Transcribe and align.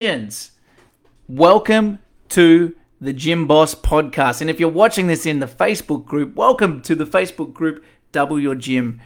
Congratulations. 0.00 0.52
Welcome 1.28 1.98
to 2.30 2.74
the 3.02 3.12
Gym 3.12 3.46
Boss 3.46 3.74
podcast. 3.74 4.40
And 4.40 4.48
if 4.48 4.58
you're 4.58 4.70
watching 4.70 5.08
this 5.08 5.26
in 5.26 5.40
the 5.40 5.46
Facebook 5.46 6.06
group, 6.06 6.34
welcome 6.36 6.80
to 6.82 6.94
the 6.94 7.04
Facebook 7.04 7.52
group 7.52 7.84
Double 8.10 8.40
Your 8.40 8.54
Gym. 8.54 9.02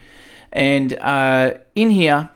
And 0.52 0.92
uh, 1.00 1.54
in 1.74 1.90
here, 1.90 2.30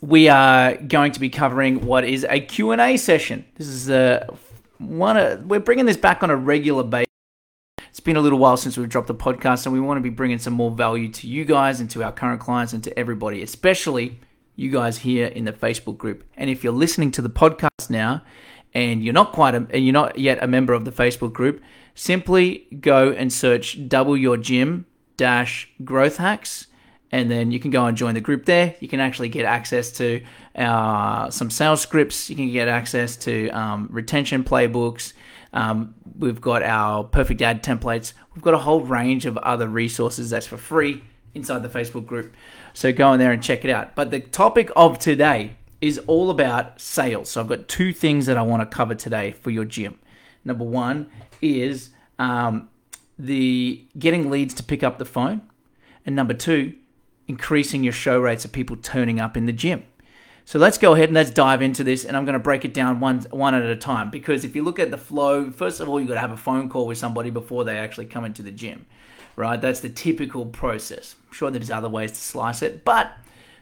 we 0.00 0.28
are 0.28 0.74
going 0.74 1.12
to 1.12 1.20
be 1.20 1.30
covering 1.30 1.86
what 1.86 2.02
is 2.02 2.26
a 2.28 2.40
Q&A 2.40 2.96
session. 2.96 3.44
This 3.54 3.68
is 3.68 3.90
a 3.90 4.28
one 4.78 5.16
of, 5.16 5.46
we're 5.46 5.60
bringing 5.60 5.86
this 5.86 5.96
back 5.96 6.24
on 6.24 6.30
a 6.30 6.36
regular 6.36 6.82
basis. 6.82 7.06
It's 7.90 8.00
been 8.00 8.16
a 8.16 8.20
little 8.20 8.40
while 8.40 8.56
since 8.56 8.76
we've 8.76 8.88
dropped 8.88 9.06
the 9.06 9.14
podcast 9.14 9.66
and 9.66 9.72
we 9.72 9.78
want 9.78 9.98
to 9.98 10.02
be 10.02 10.10
bringing 10.10 10.38
some 10.38 10.52
more 10.52 10.72
value 10.72 11.12
to 11.12 11.28
you 11.28 11.44
guys 11.44 11.78
and 11.78 11.88
to 11.90 12.02
our 12.02 12.10
current 12.10 12.40
clients 12.40 12.72
and 12.72 12.82
to 12.82 12.98
everybody, 12.98 13.40
especially 13.40 14.18
you 14.56 14.70
guys 14.70 14.98
here 14.98 15.26
in 15.26 15.44
the 15.44 15.52
Facebook 15.52 15.98
group. 15.98 16.24
And 16.36 16.50
if 16.50 16.64
you're 16.64 16.72
listening 16.72 17.10
to 17.12 17.22
the 17.22 17.30
podcast 17.30 17.90
now 17.90 18.22
and 18.74 19.04
you're 19.04 19.14
not 19.14 19.32
quite 19.32 19.54
a, 19.54 19.66
and 19.70 19.84
you're 19.84 19.92
not 19.92 20.18
yet 20.18 20.42
a 20.42 20.46
member 20.46 20.72
of 20.72 20.84
the 20.84 20.90
Facebook 20.92 21.32
group, 21.32 21.62
simply 21.94 22.66
go 22.80 23.10
and 23.10 23.32
search 23.32 23.88
double 23.88 24.16
your 24.16 24.36
gym 24.36 24.86
dash 25.16 25.68
growth 25.84 26.16
hacks 26.16 26.66
and 27.12 27.30
then 27.30 27.50
you 27.50 27.60
can 27.60 27.70
go 27.70 27.86
and 27.86 27.96
join 27.96 28.14
the 28.14 28.20
group 28.20 28.46
there. 28.46 28.74
You 28.80 28.88
can 28.88 29.00
actually 29.00 29.28
get 29.28 29.44
access 29.44 29.92
to 29.92 30.22
uh, 30.56 31.30
some 31.30 31.50
sales 31.50 31.80
scripts. 31.80 32.28
You 32.28 32.36
can 32.36 32.50
get 32.50 32.68
access 32.68 33.16
to 33.18 33.48
um, 33.50 33.88
retention 33.90 34.42
playbooks. 34.42 35.12
Um, 35.52 35.94
we've 36.18 36.40
got 36.40 36.62
our 36.62 37.04
perfect 37.04 37.40
ad 37.42 37.62
templates. 37.62 38.12
We've 38.34 38.42
got 38.42 38.54
a 38.54 38.58
whole 38.58 38.82
range 38.82 39.24
of 39.24 39.36
other 39.38 39.68
resources 39.68 40.30
that's 40.30 40.46
for 40.46 40.56
free 40.56 41.02
inside 41.34 41.62
the 41.62 41.68
Facebook 41.68 42.06
group. 42.06 42.34
So 42.76 42.92
go 42.92 43.14
in 43.14 43.18
there 43.18 43.32
and 43.32 43.42
check 43.42 43.64
it 43.64 43.70
out. 43.70 43.94
But 43.94 44.10
the 44.10 44.20
topic 44.20 44.70
of 44.76 44.98
today 44.98 45.56
is 45.80 45.96
all 46.06 46.28
about 46.28 46.78
sales. 46.78 47.30
So 47.30 47.40
I've 47.40 47.48
got 47.48 47.68
two 47.68 47.94
things 47.94 48.26
that 48.26 48.36
I 48.36 48.42
want 48.42 48.70
to 48.70 48.76
cover 48.76 48.94
today 48.94 49.32
for 49.32 49.48
your 49.48 49.64
gym. 49.64 49.98
Number 50.44 50.64
one 50.64 51.08
is 51.40 51.88
um, 52.18 52.68
the 53.18 53.82
getting 53.98 54.28
leads 54.28 54.52
to 54.54 54.62
pick 54.62 54.82
up 54.82 54.98
the 54.98 55.06
phone, 55.06 55.40
and 56.04 56.14
number 56.14 56.34
two, 56.34 56.74
increasing 57.26 57.82
your 57.82 57.94
show 57.94 58.20
rates 58.20 58.44
of 58.44 58.52
people 58.52 58.76
turning 58.76 59.20
up 59.20 59.38
in 59.38 59.46
the 59.46 59.54
gym. 59.54 59.84
So 60.44 60.58
let's 60.58 60.76
go 60.76 60.92
ahead 60.92 61.08
and 61.08 61.14
let's 61.14 61.30
dive 61.30 61.62
into 61.62 61.82
this, 61.82 62.04
and 62.04 62.14
I'm 62.14 62.26
going 62.26 62.34
to 62.34 62.38
break 62.38 62.66
it 62.66 62.74
down 62.74 63.00
one 63.00 63.20
one 63.30 63.54
at 63.54 63.62
a 63.62 63.76
time 63.76 64.10
because 64.10 64.44
if 64.44 64.54
you 64.54 64.62
look 64.62 64.78
at 64.78 64.90
the 64.90 64.98
flow, 64.98 65.50
first 65.50 65.80
of 65.80 65.88
all, 65.88 65.98
you 65.98 66.06
got 66.06 66.14
to 66.14 66.20
have 66.20 66.30
a 66.30 66.36
phone 66.36 66.68
call 66.68 66.86
with 66.86 66.98
somebody 66.98 67.30
before 67.30 67.64
they 67.64 67.78
actually 67.78 68.06
come 68.06 68.26
into 68.26 68.42
the 68.42 68.52
gym 68.52 68.84
right? 69.36 69.60
That's 69.60 69.80
the 69.80 69.90
typical 69.90 70.46
process. 70.46 71.14
I'm 71.28 71.34
sure 71.34 71.50
there's 71.50 71.70
other 71.70 71.88
ways 71.88 72.12
to 72.12 72.18
slice 72.18 72.62
it, 72.62 72.84
but 72.84 73.12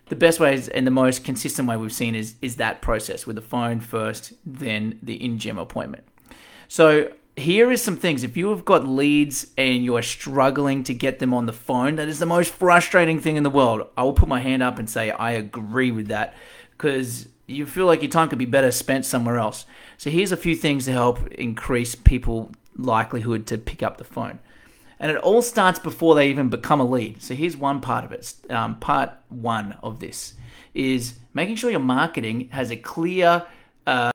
the 0.07 0.17
best 0.17 0.39
ways 0.39 0.69
and 0.69 0.87
the 0.87 0.91
most 0.91 1.25
consistent 1.25 1.69
way 1.69 1.77
we've 1.77 1.93
seen 1.93 2.15
is 2.15 2.37
is 2.41 2.57
that 2.57 2.81
process 2.81 3.27
with 3.27 3.37
the 3.37 3.43
phone 3.43 3.81
first, 3.81 4.33
then 4.47 4.99
the 5.03 5.15
in-gym 5.15 5.59
appointment. 5.59 6.05
So 6.69 7.13
here 7.37 7.73
is 7.73 7.83
some 7.83 7.97
things. 7.97 8.23
If 8.23 8.37
you 8.37 8.51
have 8.51 8.65
got 8.65 8.87
leads 8.87 9.49
and 9.59 9.83
you 9.85 9.97
are 9.97 10.03
struggling 10.03 10.85
to 10.85 10.95
get 10.95 11.19
them 11.19 11.35
on 11.35 11.47
the 11.47 11.53
phone, 11.53 11.97
that 11.97 12.09
is 12.09 12.19
the 12.19 12.27
most 12.27 12.53
frustrating 12.53 13.19
thing 13.19 13.37
in 13.37 13.43
the 13.43 13.51
world. 13.51 13.89
I 13.97 14.05
will 14.05 14.13
put 14.13 14.29
my 14.29 14.41
hand 14.41 14.63
up 14.63 14.79
and 14.79 14.89
say 14.89 15.11
I 15.11 15.33
agree 15.33 15.91
with 15.91 16.09
that 16.09 16.35
because 16.73 17.29
you 17.47 17.67
feel 17.67 17.87
like 17.87 18.03
your 18.03 18.11
time 18.11 18.29
could 18.29 18.39
be 18.39 18.45
better 18.45 18.71
spent 18.71 19.05
somewhere 19.05 19.39
else. 19.39 19.67
So 19.99 20.11
here's 20.11 20.33
a 20.33 20.37
few 20.37 20.55
things 20.55 20.85
to 20.85 20.93
help 20.93 21.27
increase 21.29 21.95
people 21.95 22.53
likelihood 22.77 23.47
to 23.47 23.59
pick 23.59 23.83
up 23.83 23.99
the 23.99 24.05
phone 24.05 24.39
and 24.99 25.11
it 25.11 25.17
all 25.19 25.43
starts 25.43 25.79
before 25.79 26.15
they 26.15 26.29
even 26.29 26.49
become 26.49 26.81
a 26.81 26.85
lead. 26.85 27.23
So 27.23 27.35
here's 27.35 27.57
one 27.57 27.81
part 27.81 28.05
of 28.05 28.13
it. 28.13 28.35
Um, 28.51 28.79
part 28.79 29.11
one 29.29 29.77
of 29.83 30.01
this 30.01 30.35
is 30.73 31.15
making 31.33 31.57
sure 31.57 31.71
your 31.71 31.81
marketing 31.81 32.49
has 32.53 32.71
a 32.71 32.77
clear. 32.77 33.47
Uh, 33.87 34.11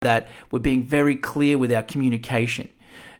that 0.00 0.28
we're 0.50 0.58
being 0.58 0.84
very 0.84 1.16
clear 1.16 1.58
with 1.58 1.72
our 1.72 1.82
communication. 1.82 2.68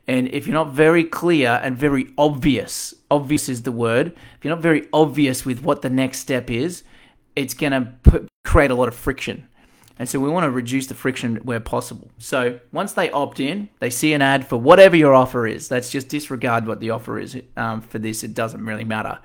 And 0.06 0.28
if 0.28 0.46
you're 0.46 0.54
not 0.54 0.72
very 0.72 1.02
clear 1.02 1.58
and 1.62 1.76
very 1.76 2.12
obvious, 2.18 2.94
obvious 3.10 3.48
is 3.48 3.62
the 3.62 3.72
word, 3.72 4.08
if 4.08 4.44
you're 4.44 4.54
not 4.54 4.62
very 4.62 4.86
obvious 4.92 5.46
with 5.46 5.62
what 5.62 5.80
the 5.82 5.88
next 5.90 6.18
step 6.18 6.50
is, 6.50 6.84
it's 7.34 7.54
going 7.54 7.72
to 7.72 8.28
create 8.44 8.70
a 8.70 8.74
lot 8.74 8.88
of 8.88 8.94
friction. 8.94 9.48
And 9.98 10.08
so 10.08 10.18
we 10.18 10.28
want 10.28 10.44
to 10.44 10.50
reduce 10.50 10.88
the 10.88 10.94
friction 10.94 11.36
where 11.36 11.60
possible. 11.60 12.10
So 12.18 12.58
once 12.72 12.94
they 12.94 13.10
opt 13.10 13.38
in, 13.38 13.68
they 13.78 13.90
see 13.90 14.12
an 14.12 14.22
ad 14.22 14.46
for 14.46 14.56
whatever 14.56 14.96
your 14.96 15.14
offer 15.14 15.46
is. 15.46 15.70
Let's 15.70 15.90
just 15.90 16.08
disregard 16.08 16.66
what 16.66 16.80
the 16.80 16.90
offer 16.90 17.18
is 17.18 17.40
um, 17.56 17.80
for 17.80 17.98
this. 17.98 18.24
It 18.24 18.34
doesn't 18.34 18.64
really 18.64 18.84
matter. 18.84 19.18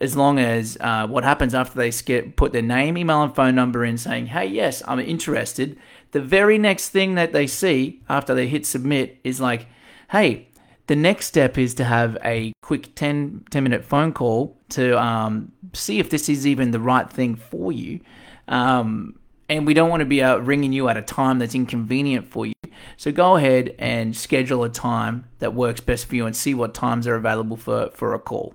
As 0.00 0.16
long 0.16 0.38
as 0.38 0.78
uh, 0.80 1.06
what 1.08 1.24
happens 1.24 1.54
after 1.54 1.76
they 1.76 1.90
skip, 1.90 2.36
put 2.36 2.52
their 2.52 2.62
name, 2.62 2.96
email, 2.96 3.22
and 3.22 3.34
phone 3.34 3.54
number 3.54 3.84
in 3.84 3.98
saying, 3.98 4.26
hey, 4.26 4.46
yes, 4.46 4.82
I'm 4.86 5.00
interested. 5.00 5.78
The 6.12 6.20
very 6.20 6.56
next 6.56 6.88
thing 6.90 7.16
that 7.16 7.32
they 7.32 7.46
see 7.46 8.00
after 8.08 8.34
they 8.34 8.46
hit 8.46 8.64
submit 8.64 9.18
is 9.24 9.40
like, 9.40 9.66
hey, 10.10 10.48
the 10.86 10.96
next 10.96 11.26
step 11.26 11.58
is 11.58 11.74
to 11.74 11.84
have 11.84 12.16
a 12.24 12.52
quick 12.62 12.94
10, 12.94 13.44
10 13.50 13.62
minute 13.62 13.84
phone 13.84 14.12
call 14.12 14.56
to 14.70 14.98
um, 14.98 15.52
see 15.74 15.98
if 15.98 16.08
this 16.08 16.30
is 16.30 16.46
even 16.46 16.70
the 16.70 16.80
right 16.80 17.10
thing 17.10 17.34
for 17.34 17.72
you. 17.72 18.00
Um, 18.46 19.18
and 19.48 19.66
we 19.66 19.74
don't 19.74 19.88
want 19.88 20.00
to 20.00 20.06
be 20.06 20.22
ringing 20.22 20.72
you 20.72 20.88
at 20.88 20.96
a 20.96 21.02
time 21.02 21.38
that's 21.38 21.54
inconvenient 21.54 22.28
for 22.28 22.46
you. 22.46 22.52
So 22.96 23.12
go 23.12 23.36
ahead 23.36 23.74
and 23.78 24.16
schedule 24.16 24.64
a 24.64 24.68
time 24.68 25.26
that 25.38 25.54
works 25.54 25.80
best 25.80 26.06
for 26.06 26.16
you 26.16 26.26
and 26.26 26.36
see 26.36 26.54
what 26.54 26.74
times 26.74 27.06
are 27.06 27.14
available 27.14 27.56
for, 27.56 27.90
for 27.90 28.14
a 28.14 28.18
call. 28.18 28.54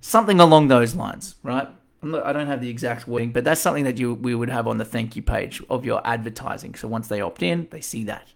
Something 0.00 0.40
along 0.40 0.68
those 0.68 0.94
lines, 0.94 1.34
right? 1.42 1.68
Not, 2.02 2.24
i 2.24 2.32
don't 2.32 2.46
have 2.46 2.60
the 2.60 2.68
exact 2.68 3.08
wording, 3.08 3.32
but 3.32 3.42
that's 3.42 3.60
something 3.60 3.84
that 3.84 3.98
you 3.98 4.14
we 4.14 4.34
would 4.34 4.50
have 4.50 4.68
on 4.68 4.78
the 4.78 4.84
thank 4.84 5.16
you 5.16 5.22
page 5.22 5.62
of 5.68 5.84
your 5.84 6.06
advertising. 6.06 6.74
So 6.74 6.86
once 6.86 7.08
they 7.08 7.20
opt 7.20 7.42
in, 7.42 7.66
they 7.70 7.80
see 7.80 8.04
that. 8.04 8.28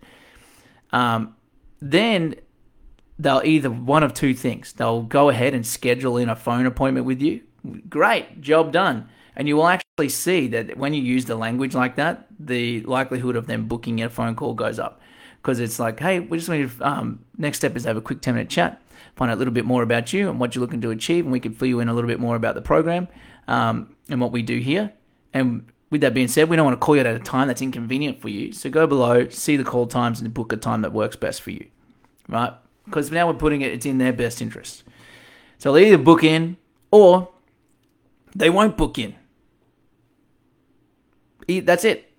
Um, 0.92 1.36
then 1.80 2.34
they'll 3.18 3.42
either 3.44 3.70
one 3.70 4.02
of 4.02 4.12
two 4.12 4.34
things. 4.34 4.72
They'll 4.72 5.02
go 5.02 5.28
ahead 5.28 5.54
and 5.54 5.64
schedule 5.64 6.16
in 6.16 6.28
a 6.28 6.34
phone 6.34 6.66
appointment 6.66 7.06
with 7.06 7.20
you. 7.20 7.42
Great, 7.88 8.40
job 8.40 8.72
done 8.72 9.08
and 9.40 9.48
you 9.48 9.56
will 9.56 9.68
actually 9.68 10.10
see 10.10 10.48
that 10.48 10.76
when 10.76 10.92
you 10.92 11.00
use 11.00 11.24
the 11.24 11.34
language 11.34 11.74
like 11.74 11.96
that, 11.96 12.26
the 12.38 12.82
likelihood 12.82 13.36
of 13.36 13.46
them 13.46 13.68
booking 13.68 14.02
a 14.02 14.10
phone 14.10 14.34
call 14.34 14.52
goes 14.52 14.78
up. 14.78 15.00
Because 15.40 15.60
it's 15.60 15.78
like, 15.78 15.98
hey, 15.98 16.20
we 16.20 16.36
just 16.36 16.50
need 16.50 16.70
to, 16.70 16.86
um, 16.86 17.24
next 17.38 17.56
step 17.56 17.74
is 17.74 17.84
to 17.84 17.88
have 17.88 17.96
a 17.96 18.02
quick 18.02 18.20
10 18.20 18.34
minute 18.34 18.50
chat, 18.50 18.82
find 19.16 19.30
out 19.30 19.38
a 19.38 19.38
little 19.38 19.54
bit 19.54 19.64
more 19.64 19.82
about 19.82 20.12
you 20.12 20.28
and 20.28 20.38
what 20.38 20.54
you're 20.54 20.60
looking 20.60 20.82
to 20.82 20.90
achieve, 20.90 21.24
and 21.24 21.32
we 21.32 21.40
can 21.40 21.54
fill 21.54 21.68
you 21.68 21.80
in 21.80 21.88
a 21.88 21.94
little 21.94 22.06
bit 22.06 22.20
more 22.20 22.36
about 22.36 22.54
the 22.54 22.60
program 22.60 23.08
um, 23.48 23.96
and 24.10 24.20
what 24.20 24.30
we 24.30 24.42
do 24.42 24.58
here. 24.58 24.92
And 25.32 25.64
with 25.88 26.02
that 26.02 26.12
being 26.12 26.28
said, 26.28 26.50
we 26.50 26.56
don't 26.56 26.66
want 26.66 26.78
to 26.78 26.84
call 26.84 26.96
you 26.96 27.00
at 27.00 27.06
a 27.06 27.18
time 27.18 27.48
that's 27.48 27.62
inconvenient 27.62 28.20
for 28.20 28.28
you. 28.28 28.52
So 28.52 28.68
go 28.68 28.86
below, 28.86 29.30
see 29.30 29.56
the 29.56 29.64
call 29.64 29.86
times, 29.86 30.20
and 30.20 30.34
book 30.34 30.52
a 30.52 30.58
time 30.58 30.82
that 30.82 30.92
works 30.92 31.16
best 31.16 31.40
for 31.40 31.50
you, 31.50 31.64
right? 32.28 32.52
Because 32.84 33.10
now 33.10 33.26
we're 33.26 33.32
putting 33.38 33.62
it, 33.62 33.72
it's 33.72 33.86
in 33.86 33.96
their 33.96 34.12
best 34.12 34.42
interest. 34.42 34.82
So 35.56 35.72
they'll 35.72 35.86
either 35.86 35.96
book 35.96 36.22
in 36.22 36.58
or 36.90 37.30
they 38.36 38.50
won't 38.50 38.76
book 38.76 38.98
in. 38.98 39.14
That's 41.48 41.84
it. 41.84 42.10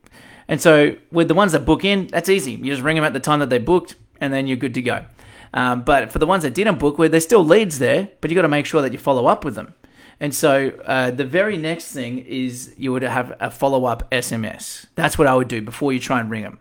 And 0.47 0.61
so 0.61 0.95
with 1.11 1.27
the 1.27 1.33
ones 1.33 1.53
that 1.53 1.65
book 1.65 1.85
in, 1.85 2.07
that's 2.07 2.29
easy. 2.29 2.53
You 2.53 2.65
just 2.65 2.81
ring 2.81 2.95
them 2.95 3.05
at 3.05 3.13
the 3.13 3.19
time 3.19 3.39
that 3.39 3.49
they 3.49 3.57
booked, 3.57 3.95
and 4.19 4.33
then 4.33 4.47
you're 4.47 4.57
good 4.57 4.73
to 4.73 4.81
go. 4.81 5.05
Um, 5.53 5.83
but 5.83 6.11
for 6.11 6.19
the 6.19 6.25
ones 6.25 6.43
that 6.43 6.53
didn't 6.53 6.79
book, 6.79 6.97
where 6.97 7.09
there's 7.09 7.23
still 7.23 7.43
leads 7.43 7.79
there, 7.79 8.09
but 8.21 8.29
you 8.29 8.35
got 8.35 8.43
to 8.43 8.47
make 8.47 8.65
sure 8.65 8.81
that 8.81 8.91
you 8.91 8.99
follow 8.99 9.27
up 9.27 9.43
with 9.43 9.55
them. 9.55 9.73
And 10.19 10.35
so 10.35 10.69
uh, 10.85 11.11
the 11.11 11.25
very 11.25 11.57
next 11.57 11.91
thing 11.91 12.19
is 12.19 12.75
you 12.77 12.91
would 12.91 13.01
have 13.01 13.35
a 13.39 13.49
follow 13.49 13.85
up 13.85 14.09
SMS. 14.11 14.85
That's 14.95 15.17
what 15.17 15.27
I 15.27 15.35
would 15.35 15.47
do 15.47 15.61
before 15.61 15.93
you 15.93 15.99
try 15.99 16.19
and 16.19 16.29
ring 16.29 16.43
them. 16.43 16.59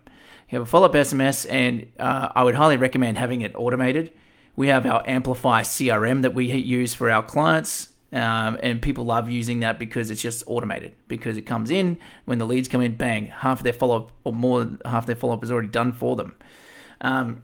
You 0.48 0.58
have 0.58 0.66
a 0.66 0.70
follow 0.70 0.86
up 0.86 0.94
SMS, 0.94 1.46
and 1.48 1.86
uh, 1.98 2.30
I 2.34 2.42
would 2.42 2.54
highly 2.54 2.76
recommend 2.76 3.18
having 3.18 3.42
it 3.42 3.52
automated. 3.54 4.12
We 4.56 4.68
have 4.68 4.86
our 4.86 5.04
Amplify 5.06 5.62
CRM 5.62 6.22
that 6.22 6.34
we 6.34 6.50
use 6.50 6.94
for 6.94 7.10
our 7.10 7.22
clients. 7.22 7.89
Um, 8.12 8.58
and 8.60 8.82
people 8.82 9.04
love 9.04 9.30
using 9.30 9.60
that 9.60 9.78
because 9.78 10.10
it's 10.10 10.22
just 10.22 10.42
automated. 10.46 10.94
Because 11.08 11.36
it 11.36 11.42
comes 11.42 11.70
in 11.70 11.98
when 12.24 12.38
the 12.38 12.46
leads 12.46 12.68
come 12.68 12.80
in, 12.80 12.96
bang, 12.96 13.26
half 13.26 13.62
their 13.62 13.72
follow 13.72 13.96
up 13.96 14.12
or 14.24 14.32
more 14.32 14.60
than 14.60 14.80
half 14.84 15.06
their 15.06 15.16
follow 15.16 15.34
up 15.34 15.44
is 15.44 15.50
already 15.50 15.68
done 15.68 15.92
for 15.92 16.16
them. 16.16 16.34
Um, 17.00 17.42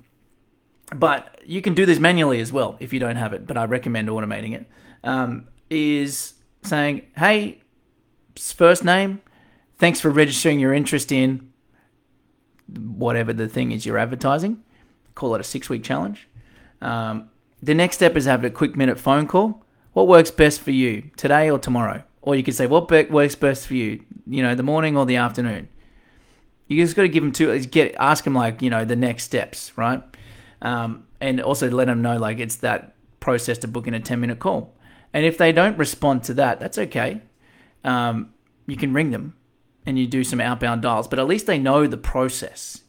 but 0.95 1.41
you 1.45 1.63
can 1.63 1.75
do 1.75 1.87
this 1.87 1.99
manually 1.99 2.41
as 2.41 2.53
well 2.53 2.77
if 2.81 2.93
you 2.93 3.01
don't 3.01 3.17
have 3.17 3.33
it. 3.33 3.47
But 3.47 3.57
I 3.57 3.65
recommend 3.65 4.09
automating 4.09 4.55
it. 4.55 4.67
Um, 5.05 5.49
is 5.71 6.35
saying, 6.63 7.03
hey, 7.17 7.61
first 8.37 8.85
name, 8.85 9.21
thanks 9.79 10.01
for 10.01 10.11
registering 10.11 10.59
your 10.61 10.73
interest 10.73 11.13
in 11.13 11.53
whatever 12.69 13.33
the 13.33 13.49
thing 13.49 13.73
is 13.73 13.87
you're 13.87 13.99
advertising. 13.99 14.63
Call 15.15 15.35
it 15.35 15.41
a 15.41 15.45
six 15.45 15.69
week 15.69 15.85
challenge. 15.85 16.29
Um, 16.81 17.31
the 17.63 17.75
next 17.75 17.97
step 17.97 18.17
is 18.17 18.27
have 18.27 18.45
a 18.45 18.51
quick 18.51 18.77
minute 18.77 18.99
phone 18.99 19.27
call 19.27 19.65
what 19.97 20.09
works 20.09 20.31
best 20.31 20.61
for 20.61 20.73
you 20.73 21.11
today 21.17 21.49
or 21.49 21.59
tomorrow? 21.59 22.03
Or 22.21 22.37
you 22.37 22.43
could 22.43 22.55
say, 22.55 22.67
what 22.67 22.91
works 23.11 23.35
best 23.35 23.67
for 23.67 23.73
you, 23.73 24.05
you 24.27 24.43
know, 24.43 24.55
the 24.55 24.63
morning 24.63 24.95
or 24.95 25.07
the 25.07 25.17
afternoon? 25.17 25.71
You 26.67 26.85
just 26.85 26.95
got 26.95 27.03
to 27.05 27.09
give 27.09 27.23
them 27.23 27.33
two, 27.33 27.59
get, 27.61 27.95
ask 27.99 28.23
them 28.25 28.35
like, 28.35 28.61
you 28.61 28.69
know, 28.69 28.85
the 28.85 28.95
next 28.95 29.25
steps, 29.25 29.73
right? 29.79 30.03
Um, 30.61 31.07
and 31.19 31.41
also 31.41 31.71
let 31.71 31.87
them 31.87 32.03
know 32.03 32.19
like 32.19 32.41
it's 32.41 32.57
that 32.57 32.95
process 33.21 33.57
to 33.57 33.69
book 33.69 33.87
in 33.87 33.95
a 33.95 34.01
10 34.01 34.21
minute 34.21 34.39
call. 34.39 34.77
And 35.15 35.25
if 35.25 35.39
they 35.39 35.51
don't 35.51 35.79
respond 35.79 36.25
to 36.25 36.35
that, 36.35 36.61
that's 36.61 36.77
okay. 36.77 37.23
Um, 37.83 38.35
you 38.67 38.77
can 38.77 38.93
ring 38.93 39.13
them 39.13 39.35
and 39.87 39.99
you 39.99 40.07
do 40.07 40.25
some 40.25 40.43
outbound 40.43 40.83
dials, 40.83 41.09
but 41.09 41.19
at 41.19 41.27
least 41.27 41.47
they 41.47 41.59
know 41.59 41.87
the 41.87 41.97
process. 41.97 42.83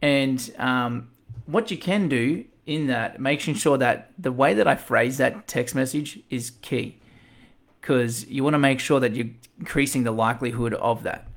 And 0.00 0.50
um, 0.56 1.10
what 1.44 1.70
you 1.70 1.76
can 1.76 2.08
do 2.08 2.46
in 2.66 2.88
that, 2.88 3.20
making 3.20 3.54
sure 3.54 3.78
that 3.78 4.10
the 4.18 4.32
way 4.32 4.52
that 4.54 4.66
I 4.66 4.74
phrase 4.74 5.18
that 5.18 5.46
text 5.46 5.74
message 5.74 6.20
is 6.28 6.50
key 6.62 6.98
because 7.80 8.26
you 8.26 8.42
want 8.42 8.54
to 8.54 8.58
make 8.58 8.80
sure 8.80 8.98
that 8.98 9.14
you're 9.14 9.30
increasing 9.58 10.02
the 10.02 10.10
likelihood 10.10 10.74
of 10.74 11.04
that 11.04 11.28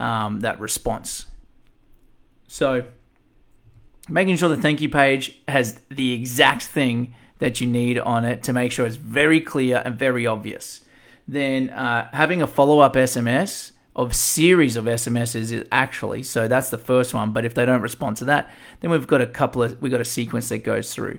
um, 0.00 0.40
that 0.40 0.58
response. 0.58 1.26
So, 2.46 2.86
making 4.08 4.36
sure 4.36 4.48
the 4.48 4.56
thank 4.56 4.80
you 4.80 4.88
page 4.88 5.38
has 5.46 5.80
the 5.90 6.14
exact 6.14 6.62
thing 6.62 7.14
that 7.40 7.60
you 7.60 7.66
need 7.66 7.98
on 7.98 8.24
it 8.24 8.42
to 8.44 8.52
make 8.52 8.72
sure 8.72 8.86
it's 8.86 8.96
very 8.96 9.40
clear 9.40 9.82
and 9.84 9.96
very 9.96 10.26
obvious. 10.26 10.80
Then 11.26 11.68
uh, 11.70 12.08
having 12.12 12.40
a 12.40 12.46
follow 12.46 12.78
up 12.78 12.94
SMS 12.94 13.72
of 13.98 14.14
series 14.14 14.76
of 14.76 14.84
SMSs 14.84 15.50
is 15.50 15.64
actually 15.72 16.22
so 16.22 16.46
that's 16.46 16.70
the 16.70 16.78
first 16.78 17.12
one. 17.12 17.32
But 17.32 17.44
if 17.44 17.54
they 17.54 17.66
don't 17.66 17.82
respond 17.82 18.16
to 18.18 18.24
that, 18.26 18.50
then 18.80 18.90
we've 18.92 19.06
got 19.06 19.20
a 19.20 19.26
couple 19.26 19.62
of 19.62 19.82
we've 19.82 19.92
got 19.92 20.00
a 20.00 20.06
sequence 20.06 20.48
that 20.48 20.58
goes 20.58 20.94
through 20.94 21.18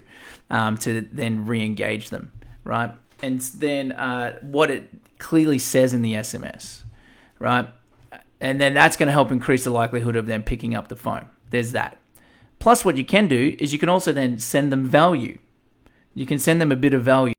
um, 0.50 0.78
to 0.78 1.02
then 1.12 1.46
re-engage 1.46 2.10
them, 2.10 2.32
right? 2.64 2.92
And 3.22 3.42
then 3.42 3.92
uh, 3.92 4.40
what 4.42 4.72
it 4.72 4.90
clearly 5.20 5.60
says 5.60 5.94
in 5.94 6.02
the 6.02 6.14
SMS, 6.14 6.84
right? 7.38 7.68
And 8.40 8.62
then 8.62 8.74
that's 8.74 8.96
going 8.96 9.08
to 9.08 9.14
help 9.14 9.30
increase 9.30 9.66
the 9.66 9.72
likelihood 9.72 10.16
of 10.16 10.26
them 10.26 10.42
picking 10.42 10.74
up 10.74 10.88
the 10.88 10.96
phone. 10.96 11.28
There's 11.50 11.74
that. 11.74 11.98
Plus, 12.60 12.86
what 12.86 12.96
you 12.96 13.04
can 13.04 13.28
do 13.28 13.58
is 13.60 13.74
you 13.74 13.80
can 13.80 13.90
also 13.90 14.14
then 14.14 14.40
send 14.40 14.72
them 14.72 14.86
value. 14.86 15.38
You 16.14 16.26
can 16.26 16.40
send 16.40 16.62
them 16.62 16.72
a 16.72 16.78
bit 16.78 16.94
of 16.94 17.04
value. 17.04 17.34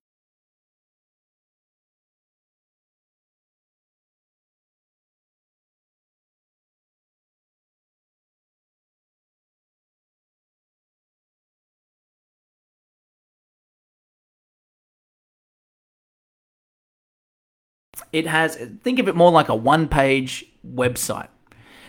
It 18.12 18.26
has 18.26 18.56
think 18.82 18.98
of 18.98 19.08
it 19.08 19.16
more 19.16 19.30
like 19.30 19.48
a 19.48 19.54
one 19.54 19.88
page 19.88 20.46
website. 20.66 21.28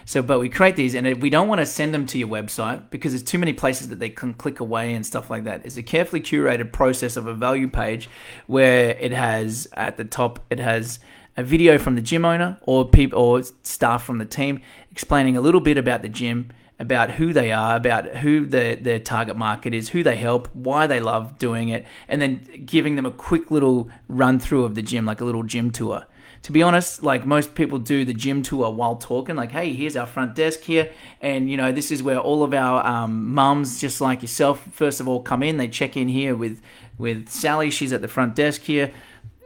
So 0.06 0.22
but 0.22 0.40
we 0.40 0.50
create 0.50 0.76
these 0.76 0.96
and 0.96 1.22
we 1.22 1.30
don't 1.30 1.48
want 1.48 1.60
to 1.60 1.66
send 1.66 1.94
them 1.94 2.06
to 2.08 2.18
your 2.18 2.28
website 2.28 2.90
because 2.90 3.12
there's 3.12 3.24
too 3.24 3.38
many 3.38 3.54
places 3.54 3.90
that 3.90 4.00
they 4.00 4.10
can 4.10 4.34
click 4.34 4.60
away 4.60 4.94
and 4.94 5.06
stuff 5.06 5.30
like 5.30 5.44
that. 5.46 5.66
It's 5.66 5.78
a 5.78 5.84
carefully 5.84 6.22
curated 6.22 6.72
process 6.72 7.18
of 7.18 7.28
a 7.28 7.34
value 7.34 7.68
page 7.68 8.10
where 8.48 8.98
it 9.00 9.12
has 9.12 9.68
at 9.74 9.98
the 9.98 10.06
top 10.06 10.40
it 10.50 10.60
has 10.60 11.00
a 11.38 11.44
video 11.44 11.78
from 11.78 11.96
the 11.96 12.02
gym 12.02 12.26
owner 12.26 12.58
or 12.62 12.88
people 12.88 13.20
or 13.20 13.42
staff 13.64 14.04
from 14.04 14.18
the 14.18 14.26
team 14.26 14.62
explaining 14.92 15.38
a 15.38 15.42
little 15.42 15.62
bit 15.62 15.78
about 15.78 16.02
the 16.02 16.10
gym 16.10 16.50
about 16.82 17.12
who 17.12 17.32
they 17.32 17.52
are, 17.52 17.76
about 17.76 18.08
who 18.08 18.46
their, 18.46 18.76
their 18.76 19.00
target 19.00 19.38
market 19.38 19.72
is, 19.74 19.90
who 19.90 20.02
they 20.02 20.16
help, 20.16 20.50
why 20.54 20.88
they 20.88 21.00
love 21.00 21.38
doing 21.38 21.70
it, 21.70 21.86
and 22.08 22.20
then 22.20 22.64
giving 22.66 22.96
them 22.96 23.06
a 23.06 23.12
quick 23.12 23.52
little 23.52 23.88
run 24.08 24.40
through 24.40 24.66
of 24.66 24.74
the 24.74 24.82
gym, 24.82 25.06
like 25.06 25.22
a 25.22 25.26
little 25.26 25.44
gym 25.44 25.70
tour. 25.70 26.08
To 26.42 26.52
be 26.52 26.64
honest, 26.64 27.04
like 27.04 27.24
most 27.24 27.54
people 27.54 27.78
do 27.78 28.04
the 28.04 28.16
gym 28.16 28.42
tour 28.42 28.72
while 28.72 28.96
talking, 28.96 29.36
like, 29.36 29.52
hey, 29.52 29.74
here's 29.74 29.96
our 29.96 30.08
front 30.08 30.34
desk 30.34 30.62
here, 30.62 30.92
and 31.22 31.52
you 31.52 31.56
know, 31.56 31.72
this 31.72 31.92
is 31.92 32.02
where 32.02 32.18
all 32.18 32.42
of 32.44 32.52
our 32.52 32.84
um, 32.84 33.32
mums, 33.32 33.80
just 33.80 34.02
like 34.02 34.24
yourself, 34.24 34.66
first 34.74 35.00
of 35.00 35.08
all, 35.08 35.22
come 35.22 35.44
in. 35.44 35.58
They 35.58 35.68
check 35.68 35.96
in 35.96 36.08
here 36.08 36.36
with 36.36 36.60
with 36.98 37.30
Sally. 37.30 37.70
She's 37.70 37.94
at 37.94 38.02
the 38.02 38.08
front 38.08 38.34
desk 38.34 38.64
here, 38.64 38.92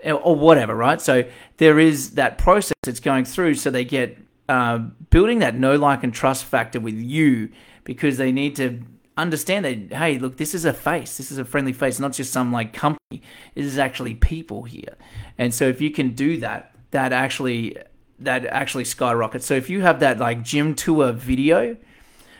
or 0.06 0.38
whatever, 0.38 0.74
right? 0.74 1.02
So 1.02 1.26
there 1.58 1.80
is 1.80 2.12
that 2.12 2.38
process 2.38 2.78
that's 2.84 3.02
going 3.02 3.26
through, 3.26 3.56
so 3.56 3.70
they 3.70 3.84
get 3.84 4.18
uh, 4.48 4.78
building 5.10 5.40
that 5.40 5.56
know, 5.56 5.76
like, 5.76 6.04
and 6.04 6.14
trust 6.14 6.46
factor 6.46 6.80
with 6.80 6.96
you 6.96 7.50
because 7.84 8.18
they 8.18 8.32
need 8.32 8.56
to 8.58 8.82
understand 9.18 9.64
that 9.64 9.98
hey 9.98 10.18
look 10.18 10.38
this 10.38 10.54
is 10.54 10.66
a 10.66 10.74
face. 10.74 11.18
This 11.18 11.32
is 11.32 11.38
a 11.38 11.46
friendly 11.46 11.74
face 11.74 12.00
not 12.00 12.14
just 12.14 12.34
some 12.34 12.52
like 12.52 12.74
company. 12.74 13.22
This 13.54 13.66
is 13.66 13.78
actually 13.78 14.16
people 14.16 14.64
here. 14.64 14.96
And 15.38 15.54
so 15.54 15.68
if 15.68 15.82
you 15.82 15.92
can 15.92 16.12
do 16.12 16.38
that 16.38 16.76
that 16.92 17.14
actually 17.14 17.78
that 18.20 18.46
actually 18.46 18.86
skyrockets 18.86 19.46
so 19.46 19.54
if 19.54 19.70
you 19.70 19.82
have 19.82 20.00
that 20.00 20.20
like 20.20 20.44
gym 20.44 20.74
tour 20.76 21.12
video 21.12 21.78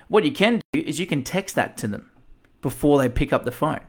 what 0.08 0.24
you 0.24 0.32
can 0.32 0.62
do 0.74 0.80
is 0.80 1.00
you 1.00 1.08
can 1.08 1.24
text 1.24 1.56
that 1.56 1.78
to 1.78 1.88
them 1.88 2.12
before 2.62 2.98
they 3.00 3.10
pick 3.10 3.34
up 3.34 3.46
the 3.46 3.52
phone. 3.52 3.82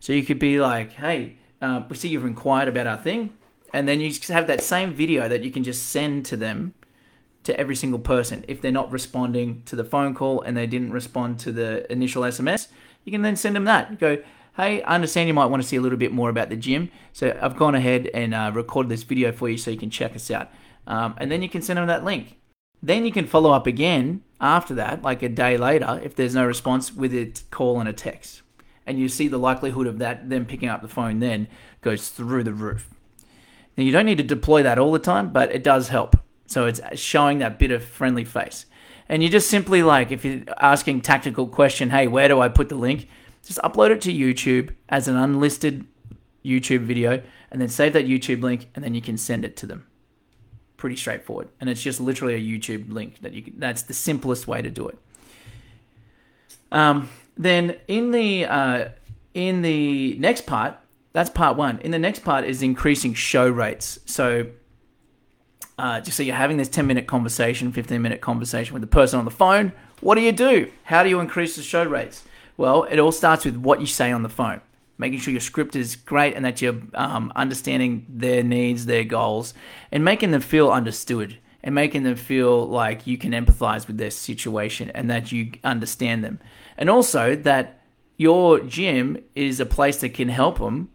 So 0.00 0.12
you 0.12 0.22
could 0.22 0.38
be 0.38 0.60
like 0.60 0.92
hey 0.92 1.38
uh, 1.62 1.82
we 1.88 1.96
see 1.96 2.08
you've 2.08 2.26
inquired 2.26 2.68
about 2.68 2.86
our 2.86 2.98
thing. 2.98 3.32
And 3.72 3.88
then 3.88 4.00
you 4.00 4.08
just 4.10 4.28
have 4.28 4.46
that 4.46 4.62
same 4.62 4.92
video 4.92 5.28
that 5.28 5.42
you 5.42 5.50
can 5.50 5.64
just 5.64 5.88
send 5.88 6.26
to 6.26 6.36
them 6.36 6.74
to 7.44 7.58
every 7.58 7.76
single 7.76 7.98
person. 7.98 8.44
If 8.48 8.60
they're 8.60 8.72
not 8.72 8.90
responding 8.90 9.62
to 9.66 9.76
the 9.76 9.84
phone 9.84 10.14
call 10.14 10.40
and 10.42 10.56
they 10.56 10.66
didn't 10.66 10.92
respond 10.92 11.38
to 11.40 11.52
the 11.52 11.90
initial 11.92 12.22
SMS, 12.22 12.68
you 13.04 13.12
can 13.12 13.22
then 13.22 13.36
send 13.36 13.54
them 13.54 13.64
that. 13.64 13.98
Go, 13.98 14.18
hey, 14.56 14.82
I 14.82 14.94
understand 14.94 15.28
you 15.28 15.34
might 15.34 15.46
want 15.46 15.62
to 15.62 15.68
see 15.68 15.76
a 15.76 15.80
little 15.80 15.98
bit 15.98 16.12
more 16.12 16.30
about 16.30 16.48
the 16.48 16.56
gym. 16.56 16.90
So 17.12 17.38
I've 17.40 17.56
gone 17.56 17.74
ahead 17.74 18.10
and 18.12 18.34
uh, 18.34 18.50
recorded 18.54 18.90
this 18.90 19.02
video 19.02 19.32
for 19.32 19.48
you 19.48 19.56
so 19.56 19.70
you 19.70 19.78
can 19.78 19.90
check 19.90 20.14
us 20.16 20.30
out. 20.30 20.50
Um, 20.86 21.14
and 21.18 21.30
then 21.30 21.42
you 21.42 21.48
can 21.48 21.62
send 21.62 21.78
them 21.78 21.86
that 21.86 22.04
link. 22.04 22.38
Then 22.82 23.06
you 23.06 23.12
can 23.12 23.26
follow 23.26 23.50
up 23.50 23.66
again 23.66 24.22
after 24.40 24.74
that, 24.74 25.02
like 25.02 25.22
a 25.22 25.28
day 25.28 25.56
later, 25.56 26.00
if 26.02 26.14
there's 26.14 26.34
no 26.34 26.44
response, 26.44 26.92
with 26.92 27.14
a 27.14 27.32
call 27.50 27.80
and 27.80 27.88
a 27.88 27.94
text. 27.94 28.42
And 28.86 28.98
you 28.98 29.08
see 29.08 29.28
the 29.28 29.38
likelihood 29.38 29.86
of 29.86 29.98
that 29.98 30.28
them 30.28 30.44
picking 30.44 30.68
up 30.68 30.82
the 30.82 30.88
phone 30.88 31.18
then 31.18 31.48
goes 31.80 32.10
through 32.10 32.44
the 32.44 32.52
roof. 32.52 32.90
Now 33.76 33.84
you 33.84 33.92
don't 33.92 34.06
need 34.06 34.18
to 34.18 34.24
deploy 34.24 34.62
that 34.62 34.78
all 34.78 34.92
the 34.92 34.98
time, 34.98 35.32
but 35.32 35.50
it 35.52 35.64
does 35.64 35.88
help. 35.88 36.16
So 36.46 36.66
it's 36.66 36.80
showing 36.98 37.38
that 37.38 37.58
bit 37.58 37.70
of 37.70 37.84
friendly 37.84 38.24
face. 38.24 38.66
And 39.08 39.22
you 39.22 39.28
just 39.28 39.50
simply 39.50 39.82
like, 39.82 40.10
if 40.12 40.24
you're 40.24 40.42
asking 40.58 41.02
tactical 41.02 41.46
question, 41.46 41.90
hey, 41.90 42.06
where 42.06 42.28
do 42.28 42.40
I 42.40 42.48
put 42.48 42.68
the 42.68 42.74
link? 42.74 43.08
Just 43.44 43.58
upload 43.58 43.90
it 43.90 44.00
to 44.02 44.12
YouTube 44.12 44.74
as 44.88 45.08
an 45.08 45.16
unlisted 45.16 45.86
YouTube 46.44 46.80
video 46.80 47.22
and 47.50 47.60
then 47.60 47.68
save 47.68 47.92
that 47.92 48.06
YouTube 48.06 48.42
link 48.42 48.68
and 48.74 48.84
then 48.84 48.94
you 48.94 49.02
can 49.02 49.16
send 49.16 49.44
it 49.44 49.56
to 49.58 49.66
them. 49.66 49.86
Pretty 50.76 50.96
straightforward. 50.96 51.48
And 51.60 51.68
it's 51.68 51.82
just 51.82 52.00
literally 52.00 52.34
a 52.34 52.40
YouTube 52.40 52.92
link 52.92 53.20
that 53.20 53.32
you 53.32 53.42
can, 53.42 53.58
that's 53.58 53.82
the 53.82 53.94
simplest 53.94 54.46
way 54.46 54.62
to 54.62 54.70
do 54.70 54.88
it. 54.88 54.98
Um, 56.72 57.08
then 57.36 57.76
in 57.88 58.10
the 58.10 58.46
uh, 58.46 58.88
in 59.34 59.62
the 59.62 60.16
next 60.18 60.46
part, 60.46 60.76
that's 61.12 61.30
part 61.30 61.56
one. 61.56 61.78
In 61.80 61.90
the 61.90 61.98
next 61.98 62.24
part 62.24 62.44
is 62.44 62.62
increasing 62.62 63.14
show 63.14 63.48
rates. 63.48 63.98
So 64.06 64.46
uh, 65.78 66.00
just 66.00 66.16
so 66.16 66.22
you're 66.22 66.36
having 66.36 66.56
this 66.56 66.68
10 66.68 66.86
minute 66.86 67.06
conversation, 67.06 67.72
15 67.72 68.00
minute 68.00 68.20
conversation 68.20 68.74
with 68.74 68.80
the 68.80 68.86
person 68.88 69.18
on 69.18 69.24
the 69.24 69.30
phone. 69.30 69.72
What 70.00 70.16
do 70.16 70.20
you 70.20 70.32
do? 70.32 70.70
How 70.84 71.02
do 71.02 71.08
you 71.08 71.20
increase 71.20 71.56
the 71.56 71.62
show 71.62 71.84
rates? 71.84 72.24
Well, 72.56 72.84
it 72.84 72.98
all 72.98 73.12
starts 73.12 73.44
with 73.44 73.56
what 73.56 73.80
you 73.80 73.86
say 73.86 74.12
on 74.12 74.22
the 74.22 74.28
phone, 74.28 74.60
making 74.98 75.18
sure 75.20 75.32
your 75.32 75.40
script 75.40 75.74
is 75.74 75.96
great 75.96 76.34
and 76.34 76.44
that 76.44 76.62
you're 76.62 76.80
um, 76.94 77.32
understanding 77.34 78.06
their 78.08 78.42
needs, 78.44 78.86
their 78.86 79.04
goals, 79.04 79.54
and 79.90 80.04
making 80.04 80.30
them 80.30 80.40
feel 80.40 80.70
understood 80.70 81.38
and 81.64 81.74
making 81.74 82.02
them 82.02 82.14
feel 82.14 82.68
like 82.68 83.06
you 83.06 83.16
can 83.16 83.32
empathize 83.32 83.86
with 83.86 83.96
their 83.96 84.10
situation 84.10 84.90
and 84.90 85.10
that 85.10 85.32
you 85.32 85.50
understand 85.64 86.22
them. 86.22 86.38
And 86.76 86.90
also 86.90 87.34
that 87.36 87.80
your 88.16 88.60
gym 88.60 89.16
is 89.34 89.58
a 89.58 89.66
place 89.66 89.96
that 90.02 90.10
can 90.10 90.28
help 90.28 90.58
them 90.58 90.90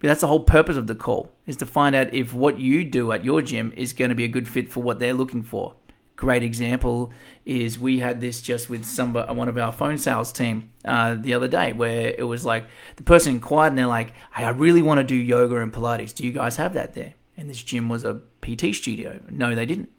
but 0.00 0.08
that's 0.08 0.22
the 0.22 0.26
whole 0.26 0.40
purpose 0.40 0.76
of 0.76 0.86
the 0.86 0.94
call 0.94 1.30
is 1.46 1.56
to 1.58 1.66
find 1.66 1.94
out 1.94 2.12
if 2.12 2.32
what 2.32 2.58
you 2.58 2.84
do 2.84 3.12
at 3.12 3.24
your 3.24 3.42
gym 3.42 3.72
is 3.76 3.92
going 3.92 4.08
to 4.08 4.14
be 4.14 4.24
a 4.24 4.28
good 4.28 4.48
fit 4.48 4.72
for 4.72 4.82
what 4.82 4.98
they're 4.98 5.14
looking 5.14 5.42
for. 5.42 5.74
Great 6.16 6.42
example 6.42 7.12
is 7.44 7.78
we 7.78 7.98
had 7.98 8.20
this 8.20 8.40
just 8.42 8.68
with 8.68 8.84
some 8.84 9.14
one 9.14 9.48
of 9.48 9.56
our 9.56 9.72
phone 9.72 9.98
sales 9.98 10.32
team 10.32 10.70
uh, 10.84 11.16
the 11.18 11.34
other 11.34 11.48
day, 11.48 11.72
where 11.72 12.14
it 12.16 12.24
was 12.26 12.44
like 12.44 12.66
the 12.96 13.02
person 13.02 13.34
inquired 13.34 13.68
and 13.68 13.78
they're 13.78 13.86
like, 13.86 14.12
"Hey, 14.34 14.44
I 14.44 14.50
really 14.50 14.82
want 14.82 14.98
to 14.98 15.04
do 15.04 15.14
yoga 15.14 15.56
and 15.56 15.72
Pilates. 15.72 16.14
Do 16.14 16.26
you 16.26 16.32
guys 16.32 16.56
have 16.56 16.74
that 16.74 16.94
there?" 16.94 17.14
And 17.38 17.48
this 17.48 17.62
gym 17.62 17.88
was 17.88 18.04
a 18.04 18.20
PT 18.42 18.74
studio. 18.74 19.20
No, 19.30 19.54
they 19.54 19.64
didn't. 19.64 19.90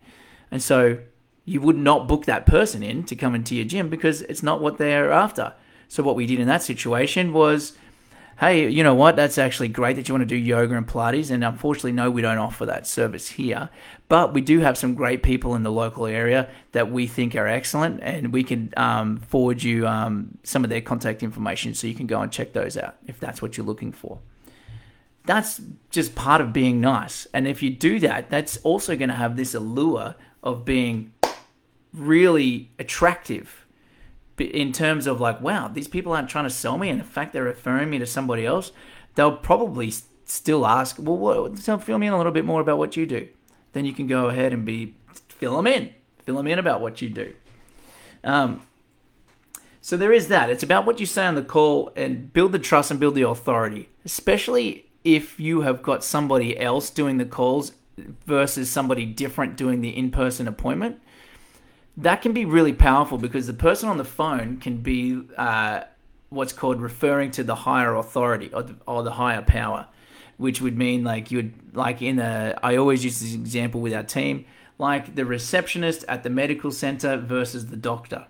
And 0.52 0.62
so 0.62 1.00
you 1.46 1.60
would 1.62 1.78
not 1.78 2.08
book 2.08 2.26
that 2.26 2.46
person 2.46 2.84
in 2.84 3.04
to 3.06 3.16
come 3.16 3.34
into 3.34 3.56
your 3.56 3.66
gym 3.66 3.90
because 3.90 4.22
it's 4.24 4.44
not 4.44 4.62
what 4.62 4.78
they're 4.78 5.12
after. 5.12 5.54
So 5.88 6.04
what 6.04 6.16
we 6.16 6.28
did 6.28 6.40
in 6.40 6.48
that 6.48 6.62
situation 6.62 7.34
was 7.34 7.74
hey, 8.42 8.68
you 8.68 8.84
know 8.84 8.96
what? 8.96 9.16
That's 9.16 9.38
actually 9.38 9.68
great 9.68 9.98
that 9.98 10.08
you 10.08 10.16
want 10.16 10.24
to 10.24 10.26
do 10.26 10.36
yoga 10.36 10.76
and 10.76 10.88
Pilates. 10.88 11.30
And 11.30 11.44
unfortunately, 11.44 11.92
no, 11.92 12.10
we 12.10 12.24
don't 12.24 12.40
offer 12.40 12.66
that 12.66 12.88
service 12.88 13.30
here. 13.30 13.70
But 14.10 14.34
we 14.34 14.42
do 14.42 14.62
have 14.62 14.80
some 14.80 14.96
great 14.96 15.22
people 15.22 15.54
in 15.54 15.62
the 15.62 15.72
local 15.72 16.08
area 16.08 16.50
that 16.72 16.92
we 16.92 17.06
think 17.06 17.36
are 17.36 17.48
excellent, 17.48 18.02
and 18.02 18.34
we 18.34 18.44
can 18.44 18.74
um, 18.76 19.18
forward 19.20 19.62
you 19.62 19.88
um, 19.88 20.40
some 20.44 20.64
of 20.64 20.72
their 20.72 20.82
contact 20.82 21.22
information 21.22 21.76
so 21.76 21.86
you 21.86 21.94
can 21.94 22.08
go 22.08 22.20
and 22.20 22.32
check 22.32 22.54
those 22.54 22.78
out 22.78 22.98
if 23.06 23.20
that's 23.20 23.44
what 23.44 23.58
you're 23.58 23.66
looking 23.66 23.92
for. 23.92 24.20
That's 25.28 25.62
just 25.92 26.16
part 26.16 26.42
of 26.42 26.52
being 26.52 26.82
nice. 26.82 27.28
And 27.36 27.48
if 27.48 27.62
you 27.62 27.70
do 27.70 28.00
that, 28.00 28.32
that's 28.32 28.58
also 28.64 28.96
going 28.98 29.10
to 29.10 29.16
have 29.16 29.38
this 29.38 29.54
allure 29.54 30.16
of 30.42 30.66
being 30.66 31.14
really 31.94 32.72
attractive 32.80 33.61
in 34.42 34.72
terms 34.72 35.08
of 35.08 35.22
like, 35.22 35.42
wow, 35.42 35.68
these 35.68 35.88
people 35.88 36.14
aren't 36.14 36.30
trying 36.30 36.46
to 36.46 36.50
sell 36.50 36.78
me, 36.78 36.90
and 36.90 37.00
the 37.00 37.06
fact 37.06 37.34
they're 37.34 37.44
referring 37.44 37.90
me 37.90 38.00
to 38.00 38.06
somebody 38.06 38.46
else, 38.46 38.72
they'll 39.16 39.38
probably 39.38 39.94
still 40.26 40.66
ask, 40.66 40.98
well, 41.00 41.18
what, 41.18 41.58
so 41.60 41.78
fill 41.78 41.98
me 41.98 42.08
in 42.08 42.14
a 42.14 42.18
little 42.18 42.32
bit 42.32 42.46
more 42.46 42.62
about 42.62 42.78
what 42.78 42.96
you 42.96 43.06
do. 43.06 43.28
Then 43.74 43.86
you 43.86 43.94
can 43.94 44.08
go 44.08 44.28
ahead 44.28 44.54
and 44.54 44.66
be 44.66 44.96
fill 45.14 45.56
them 45.56 45.68
in, 45.68 45.94
fill 46.24 46.36
them 46.36 46.48
in 46.48 46.60
about 46.60 46.82
what 46.82 47.02
you 47.02 47.10
do. 47.10 47.34
Um, 48.24 48.62
so 49.82 49.98
there 49.98 50.14
is 50.14 50.28
that. 50.28 50.50
It's 50.50 50.64
about 50.64 50.86
what 50.86 51.00
you 51.00 51.06
say 51.06 51.26
on 51.26 51.36
the 51.36 51.42
call 51.42 51.92
and 51.96 52.32
build 52.32 52.52
the 52.52 52.60
trust 52.60 52.92
and 52.92 53.00
build 53.00 53.16
the 53.16 53.28
authority, 53.28 53.90
especially 54.06 54.86
if 55.04 55.40
you 55.40 55.62
have 55.62 55.82
got 55.82 56.04
somebody 56.04 56.58
else 56.60 56.90
doing 56.90 57.18
the 57.18 57.26
calls 57.26 57.74
versus 58.26 58.70
somebody 58.70 59.06
different 59.06 59.58
doing 59.58 59.82
the 59.82 59.90
in-person 59.90 60.48
appointment. 60.48 61.02
That 62.02 62.22
can 62.22 62.34
be 62.34 62.46
really 62.46 62.74
powerful 62.74 63.18
because 63.18 63.48
the 63.48 63.54
person 63.54 63.90
on 63.90 63.98
the 63.98 64.06
phone 64.06 64.58
can 64.58 64.78
be 64.78 65.22
uh, 65.38 65.82
what's 66.30 66.54
called 66.54 66.82
referring 66.82 67.32
to 67.32 67.44
the 67.44 67.56
higher 67.56 67.96
authority 67.96 68.52
or 68.54 68.64
the, 68.64 68.76
or 68.88 69.04
the 69.04 69.12
higher 69.12 69.42
power, 69.42 69.88
which 70.38 70.62
would 70.62 70.78
mean 70.78 71.04
like 71.04 71.32
you 71.32 71.38
would 71.38 71.76
like 71.76 72.02
in 72.02 72.20
a. 72.20 72.58
I 72.64 72.76
always 72.76 73.04
use 73.04 73.20
this 73.20 73.34
example 73.34 73.82
with 73.82 73.94
our 73.94 74.04
team, 74.04 74.46
like 74.78 75.16
the 75.16 75.26
receptionist 75.26 76.04
at 76.08 76.24
the 76.24 76.30
medical 76.30 76.72
center 76.72 77.18
versus 77.18 77.68
the 77.68 77.78
doctor 77.78 78.26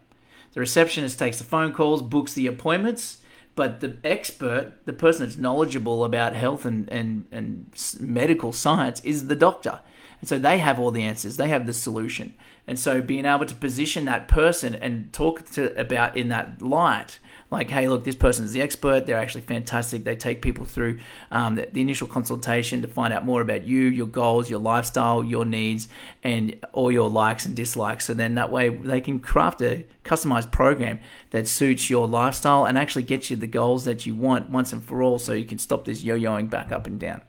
the 0.53 0.59
receptionist 0.59 1.17
takes 1.17 1.37
the 1.37 1.43
phone 1.43 1.73
calls, 1.73 2.01
books 2.01 2.33
the 2.33 2.47
appointments, 2.47 3.19
but 3.55 3.79
the 3.79 3.97
expert, 4.03 4.73
the 4.85 4.93
person 4.93 5.25
that's 5.25 5.37
knowledgeable 5.37 6.03
about 6.03 6.35
health 6.35 6.65
and, 6.65 6.89
and, 6.89 7.25
and 7.31 7.71
medical 7.99 8.51
science, 8.51 8.99
is 9.01 9.27
the 9.27 9.35
doctor. 9.35 9.79
And 10.21 10.29
so 10.29 10.39
they 10.39 10.59
have 10.59 10.79
all 10.79 10.91
the 10.91 11.03
answers, 11.03 11.37
they 11.37 11.49
have 11.49 11.65
the 11.65 11.73
solution. 11.73 12.33
And 12.67 12.79
so 12.79 13.01
being 13.01 13.25
able 13.25 13.45
to 13.45 13.55
position 13.55 14.05
that 14.05 14.27
person 14.27 14.75
and 14.75 15.11
talk 15.11 15.49
to 15.51 15.77
about 15.79 16.15
in 16.15 16.29
that 16.29 16.61
light 16.61 17.19
like, 17.51 17.69
hey, 17.69 17.89
look, 17.89 18.05
this 18.05 18.15
person 18.15 18.45
is 18.45 18.53
the 18.53 18.61
expert. 18.61 19.05
They're 19.05 19.17
actually 19.17 19.41
fantastic. 19.41 20.05
They 20.05 20.15
take 20.15 20.41
people 20.41 20.63
through 20.63 20.99
um, 21.31 21.55
the, 21.55 21.67
the, 21.69 21.81
initial 21.81 22.07
consultation 22.07 22.81
to 22.81 22.87
find 22.87 23.13
out 23.13 23.25
more 23.25 23.41
about 23.41 23.65
you, 23.65 23.81
your 23.81 24.07
goals, 24.07 24.49
your 24.49 24.61
lifestyle, 24.61 25.21
your 25.21 25.43
needs, 25.43 25.89
and 26.23 26.57
all 26.71 26.91
your 26.91 27.09
likes 27.09 27.45
and 27.45 27.53
dislikes. 27.53 28.05
So 28.05 28.13
then 28.13 28.35
that 28.35 28.51
way 28.51 28.69
they 28.69 29.01
can 29.01 29.19
craft 29.19 29.61
a 29.61 29.85
customized 30.05 30.51
program 30.51 31.01
that 31.31 31.45
suits 31.45 31.89
your 31.89 32.07
lifestyle 32.07 32.65
and 32.65 32.77
actually 32.77 33.03
gets 33.03 33.29
you 33.29 33.35
the 33.35 33.47
goals 33.47 33.83
that 33.83 34.05
you 34.05 34.15
want 34.15 34.49
once 34.49 34.71
and 34.71 34.81
for 34.81 35.03
all 35.03 35.19
so 35.19 35.33
you 35.33 35.45
can 35.45 35.59
stop 35.59 35.83
this 35.83 36.03
yo 36.03 36.17
yoing 36.17 36.49
back 36.49 36.71
up 36.71 36.87
and 36.87 37.01
down, 37.01 37.21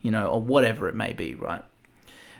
you 0.00 0.10
know, 0.10 0.28
or 0.28 0.40
whatever 0.40 0.88
it 0.88 0.94
may 0.94 1.12
be, 1.12 1.34
right? 1.34 1.62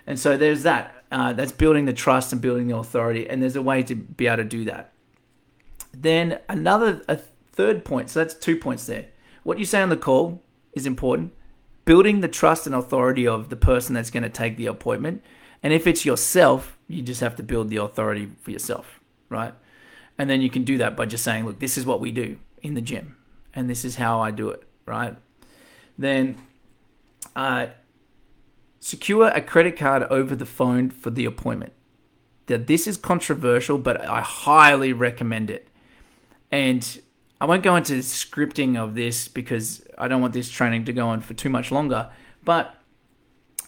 And 0.08 0.18
so 0.18 0.36
there's 0.36 0.64
that. 0.64 1.04
Uh, 1.12 1.32
that's 1.32 1.52
building 1.52 1.84
the 1.84 1.92
trust 1.92 2.32
and 2.32 2.40
building 2.40 2.66
the 2.66 2.76
authority. 2.76 3.28
And 3.28 3.40
there's 3.40 3.56
a 3.56 3.62
way 3.62 3.82
to 3.84 3.94
be 3.94 4.26
able 4.26 4.38
to 4.38 4.44
do 4.44 4.64
that. 4.64 4.92
Then 5.92 6.40
another 6.48 7.02
a 7.06 7.16
third 7.52 7.84
point. 7.84 8.10
So 8.10 8.20
that's 8.20 8.34
two 8.34 8.56
points 8.56 8.86
there. 8.86 9.06
What 9.44 9.58
you 9.58 9.64
say 9.64 9.80
on 9.80 9.90
the 9.90 9.96
call 9.96 10.42
is 10.72 10.86
important. 10.86 11.34
Building 11.84 12.20
the 12.20 12.28
trust 12.28 12.66
and 12.66 12.74
authority 12.74 13.26
of 13.26 13.50
the 13.50 13.56
person 13.56 13.94
that's 13.94 14.10
going 14.10 14.22
to 14.22 14.28
take 14.28 14.56
the 14.56 14.66
appointment. 14.66 15.22
And 15.62 15.72
if 15.72 15.86
it's 15.86 16.04
yourself, 16.04 16.78
you 16.88 17.02
just 17.02 17.20
have 17.20 17.36
to 17.36 17.42
build 17.42 17.68
the 17.68 17.76
authority 17.76 18.30
for 18.40 18.50
yourself, 18.50 19.00
right? 19.28 19.54
And 20.16 20.28
then 20.28 20.40
you 20.40 20.50
can 20.50 20.64
do 20.64 20.78
that 20.78 20.96
by 20.96 21.06
just 21.06 21.24
saying, 21.24 21.44
look, 21.46 21.58
this 21.58 21.76
is 21.76 21.84
what 21.84 22.00
we 22.00 22.12
do 22.12 22.38
in 22.62 22.74
the 22.74 22.80
gym, 22.80 23.16
and 23.54 23.68
this 23.68 23.84
is 23.84 23.96
how 23.96 24.20
I 24.20 24.30
do 24.30 24.50
it, 24.50 24.62
right? 24.86 25.16
Then 25.96 26.38
uh, 27.36 27.68
secure 28.80 29.28
a 29.28 29.40
credit 29.40 29.76
card 29.76 30.04
over 30.04 30.34
the 30.34 30.46
phone 30.46 30.90
for 30.90 31.10
the 31.10 31.24
appointment. 31.24 31.72
Now, 32.48 32.58
this 32.58 32.86
is 32.86 32.96
controversial, 32.96 33.78
but 33.78 34.00
I 34.08 34.20
highly 34.20 34.92
recommend 34.92 35.50
it. 35.50 35.68
And 36.50 37.00
I 37.40 37.44
won't 37.44 37.62
go 37.62 37.76
into 37.76 37.94
scripting 37.94 38.76
of 38.76 38.94
this 38.94 39.28
because 39.28 39.84
I 39.98 40.08
don't 40.08 40.20
want 40.20 40.32
this 40.32 40.50
training 40.50 40.86
to 40.86 40.92
go 40.92 41.08
on 41.08 41.20
for 41.20 41.34
too 41.34 41.50
much 41.50 41.70
longer. 41.70 42.10
But 42.44 42.74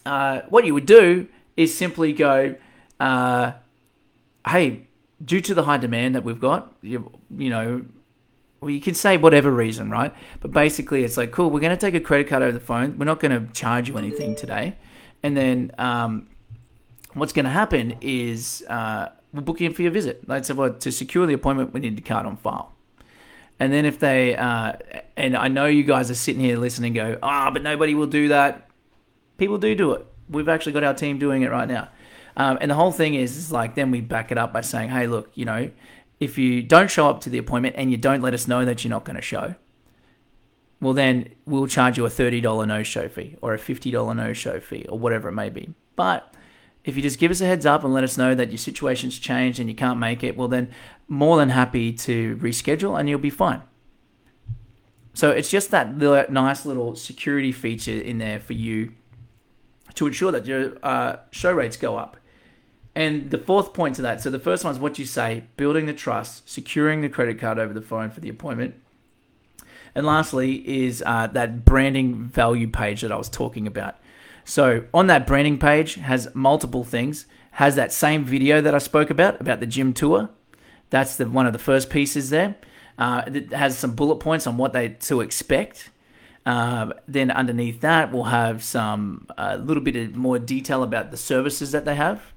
uh, 0.06 0.40
what 0.48 0.64
you 0.64 0.74
would 0.74 0.86
do 0.86 1.28
is 1.56 1.76
simply 1.76 2.12
go, 2.12 2.56
uh, 2.98 3.52
hey, 4.48 4.88
due 5.22 5.40
to 5.42 5.54
the 5.54 5.64
high 5.64 5.76
demand 5.76 6.14
that 6.14 6.24
we've 6.24 6.40
got, 6.40 6.74
you, 6.80 7.12
you 7.36 7.50
know, 7.50 7.84
well, 8.60 8.70
you 8.70 8.80
can 8.80 8.94
say 8.94 9.16
whatever 9.16 9.50
reason, 9.50 9.90
right? 9.90 10.14
But 10.40 10.52
basically, 10.52 11.04
it's 11.04 11.16
like, 11.16 11.30
cool, 11.30 11.50
we're 11.50 11.60
going 11.60 11.76
to 11.76 11.80
take 11.80 11.94
a 11.94 12.00
credit 12.00 12.28
card 12.28 12.42
over 12.42 12.52
the 12.52 12.60
phone. 12.60 12.98
We're 12.98 13.06
not 13.06 13.20
going 13.20 13.46
to 13.46 13.52
charge 13.52 13.88
you 13.88 13.98
anything 13.98 14.34
today. 14.34 14.76
And 15.22 15.36
then 15.36 15.72
um, 15.78 16.28
what's 17.14 17.32
going 17.32 17.44
to 17.44 17.50
happen 17.50 17.96
is 18.00 18.64
uh, 18.68 19.08
we'll 19.32 19.42
book 19.42 19.60
you 19.60 19.66
in 19.66 19.74
for 19.74 19.82
your 19.82 19.90
visit. 19.90 20.28
Like 20.28 20.44
so, 20.44 20.54
well, 20.54 20.72
to 20.72 20.92
secure 20.92 21.26
the 21.26 21.34
appointment, 21.34 21.72
we 21.72 21.80
need 21.80 21.96
the 21.96 22.02
card 22.02 22.26
on 22.26 22.36
file. 22.36 22.72
And 23.58 23.72
then 23.72 23.84
if 23.84 23.98
they, 23.98 24.34
uh, 24.36 24.72
and 25.16 25.36
I 25.36 25.48
know 25.48 25.66
you 25.66 25.84
guys 25.84 26.10
are 26.10 26.14
sitting 26.14 26.40
here 26.40 26.56
listening, 26.56 26.94
go, 26.94 27.18
ah, 27.22 27.48
oh, 27.48 27.50
but 27.52 27.62
nobody 27.62 27.94
will 27.94 28.06
do 28.06 28.28
that. 28.28 28.68
People 29.36 29.58
do 29.58 29.74
do 29.74 29.92
it. 29.92 30.06
We've 30.30 30.48
actually 30.48 30.72
got 30.72 30.84
our 30.84 30.94
team 30.94 31.18
doing 31.18 31.42
it 31.42 31.50
right 31.50 31.68
now. 31.68 31.88
Um, 32.36 32.56
and 32.60 32.70
the 32.70 32.74
whole 32.74 32.92
thing 32.92 33.14
is, 33.14 33.36
is 33.36 33.52
like, 33.52 33.74
then 33.74 33.90
we 33.90 34.00
back 34.00 34.32
it 34.32 34.38
up 34.38 34.52
by 34.52 34.62
saying, 34.62 34.88
hey, 34.88 35.06
look, 35.06 35.30
you 35.34 35.44
know, 35.44 35.70
if 36.20 36.38
you 36.38 36.62
don't 36.62 36.90
show 36.90 37.08
up 37.08 37.20
to 37.22 37.30
the 37.30 37.36
appointment 37.36 37.74
and 37.76 37.90
you 37.90 37.96
don't 37.98 38.22
let 38.22 38.32
us 38.32 38.48
know 38.48 38.64
that 38.64 38.82
you're 38.82 38.90
not 38.90 39.04
going 39.04 39.16
to 39.16 39.22
show, 39.22 39.54
well, 40.80 40.94
then 40.94 41.28
we'll 41.44 41.66
charge 41.66 41.98
you 41.98 42.06
a 42.06 42.10
$30 42.10 42.66
no 42.66 42.82
show 42.82 43.08
fee 43.08 43.36
or 43.42 43.54
a 43.54 43.58
$50 43.58 44.16
no 44.16 44.32
show 44.32 44.60
fee 44.60 44.86
or 44.88 44.98
whatever 44.98 45.28
it 45.28 45.32
may 45.32 45.50
be. 45.50 45.74
But 45.94 46.34
if 46.84 46.96
you 46.96 47.02
just 47.02 47.18
give 47.18 47.30
us 47.30 47.40
a 47.40 47.46
heads 47.46 47.66
up 47.66 47.84
and 47.84 47.92
let 47.92 48.04
us 48.04 48.16
know 48.16 48.34
that 48.34 48.50
your 48.50 48.58
situation's 48.58 49.18
changed 49.18 49.60
and 49.60 49.68
you 49.68 49.74
can't 49.74 49.98
make 49.98 50.24
it, 50.24 50.36
well, 50.36 50.48
then 50.48 50.70
more 51.06 51.36
than 51.36 51.50
happy 51.50 51.92
to 51.92 52.36
reschedule 52.36 52.98
and 52.98 53.08
you'll 53.08 53.18
be 53.18 53.30
fine. 53.30 53.62
So 55.12 55.30
it's 55.30 55.50
just 55.50 55.70
that 55.70 55.98
little, 55.98 56.24
nice 56.32 56.64
little 56.64 56.96
security 56.96 57.52
feature 57.52 58.00
in 58.00 58.18
there 58.18 58.40
for 58.40 58.54
you 58.54 58.92
to 59.94 60.06
ensure 60.06 60.32
that 60.32 60.46
your 60.46 60.78
uh, 60.82 61.16
show 61.30 61.52
rates 61.52 61.76
go 61.76 61.98
up. 61.98 62.16
And 62.94 63.30
the 63.30 63.38
fourth 63.38 63.74
point 63.74 63.96
to 63.96 64.02
that 64.02 64.20
so 64.20 64.30
the 64.30 64.38
first 64.38 64.64
one 64.64 64.72
is 64.72 64.80
what 64.80 64.98
you 64.98 65.04
say, 65.04 65.44
building 65.56 65.86
the 65.86 65.92
trust, 65.92 66.48
securing 66.48 67.02
the 67.02 67.08
credit 67.08 67.38
card 67.38 67.58
over 67.58 67.74
the 67.74 67.82
phone 67.82 68.10
for 68.10 68.20
the 68.20 68.28
appointment. 68.28 68.74
And 69.94 70.06
lastly, 70.06 70.56
is 70.68 71.02
uh, 71.04 71.26
that 71.28 71.64
branding 71.64 72.24
value 72.24 72.68
page 72.68 73.00
that 73.00 73.12
I 73.12 73.16
was 73.16 73.28
talking 73.28 73.66
about. 73.66 73.96
So 74.44 74.84
on 74.94 75.06
that 75.08 75.26
branding 75.26 75.58
page 75.58 75.94
has 75.94 76.28
multiple 76.34 76.84
things. 76.84 77.26
Has 77.52 77.76
that 77.76 77.92
same 77.92 78.24
video 78.24 78.60
that 78.60 78.74
I 78.74 78.78
spoke 78.78 79.10
about 79.10 79.40
about 79.40 79.60
the 79.60 79.66
gym 79.66 79.92
tour. 79.92 80.30
That's 80.90 81.16
the 81.16 81.28
one 81.28 81.46
of 81.46 81.52
the 81.52 81.58
first 81.58 81.90
pieces 81.90 82.30
there. 82.30 82.56
Uh, 82.98 83.22
it 83.26 83.52
has 83.52 83.78
some 83.78 83.94
bullet 83.94 84.16
points 84.16 84.46
on 84.46 84.56
what 84.56 84.72
they 84.72 84.90
to 84.90 85.20
expect. 85.20 85.90
Uh, 86.46 86.92
then 87.06 87.30
underneath 87.30 87.80
that, 87.80 88.12
we'll 88.12 88.24
have 88.24 88.62
some 88.62 89.26
a 89.36 89.58
little 89.58 89.82
bit 89.82 89.96
of 89.96 90.16
more 90.16 90.38
detail 90.38 90.82
about 90.82 91.10
the 91.10 91.16
services 91.16 91.72
that 91.72 91.84
they 91.84 91.94
have. 91.94 92.32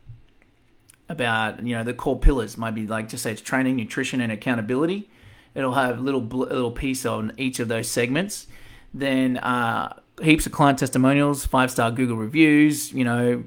About 1.10 1.66
you 1.66 1.76
know 1.76 1.84
the 1.84 1.94
core 1.94 2.18
pillars 2.20 2.58
might 2.58 2.76
be 2.76 2.88
like 2.88 3.10
just 3.10 3.24
say 3.24 3.32
it's 3.32 3.42
training, 3.42 3.76
nutrition, 3.76 4.22
and 4.22 4.32
accountability. 4.32 5.10
It'll 5.56 5.74
have 5.74 6.00
little 6.00 6.22
little 6.22 6.72
piece 6.72 7.06
on 7.06 7.34
each 7.38 7.60
of 7.60 7.68
those 7.68 7.88
segments. 7.88 8.48
Then 8.94 9.38
uh, 9.38 10.00
heaps 10.22 10.46
of 10.46 10.52
client 10.52 10.80
testimonials, 10.80 11.46
five 11.46 11.72
star 11.72 11.92
Google 11.92 12.18
reviews, 12.18 12.92
you 12.94 13.04
know, 13.04 13.44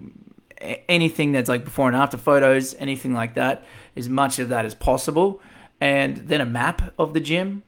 anything 0.89 1.33
that's 1.33 1.49
like 1.49 1.65
before 1.65 1.89
and 1.89 1.97
after 1.97 2.17
photos, 2.17 2.75
anything 2.79 3.13
like 3.13 3.35
that, 3.35 3.65
as 3.97 4.09
much 4.09 4.39
of 4.39 4.49
that 4.49 4.65
as 4.65 4.75
possible. 4.75 5.41
And 5.81 6.17
then 6.17 6.41
a 6.41 6.47
map 6.47 6.95
of 6.99 7.15
the 7.15 7.21
gym. 7.21 7.63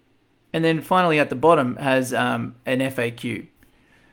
And 0.52 0.64
then 0.64 0.80
finally 0.80 1.18
at 1.18 1.28
the 1.28 1.36
bottom 1.36 1.76
has 1.76 2.14
um, 2.14 2.56
an 2.64 2.80
FAQ. 2.80 3.48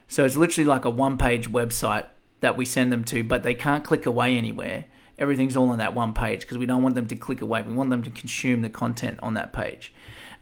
So 0.08 0.26
it's 0.26 0.36
literally 0.36 0.68
like 0.68 0.86
a 0.86 0.90
one 0.90 1.18
page 1.18 1.50
website 1.50 2.06
that 2.42 2.58
we 2.58 2.66
send 2.66 2.92
them 2.92 3.04
to, 3.06 3.24
but 3.24 3.44
they 3.44 3.54
can't 3.54 3.84
click 3.84 4.06
away 4.06 4.38
anywhere. 4.38 4.86
Everything's 5.18 5.56
all 5.56 5.70
on 5.70 5.78
that 5.78 5.94
one 5.94 6.14
page 6.14 6.42
because 6.42 6.58
we 6.58 6.66
don't 6.66 6.84
want 6.84 6.96
them 6.96 7.08
to 7.08 7.16
click 7.16 7.42
away. 7.42 7.62
We 7.62 7.74
want 7.74 7.90
them 7.90 8.04
to 8.04 8.10
consume 8.10 8.62
the 8.62 8.70
content 8.70 9.20
on 9.24 9.34
that 9.36 9.54
page. 9.54 9.94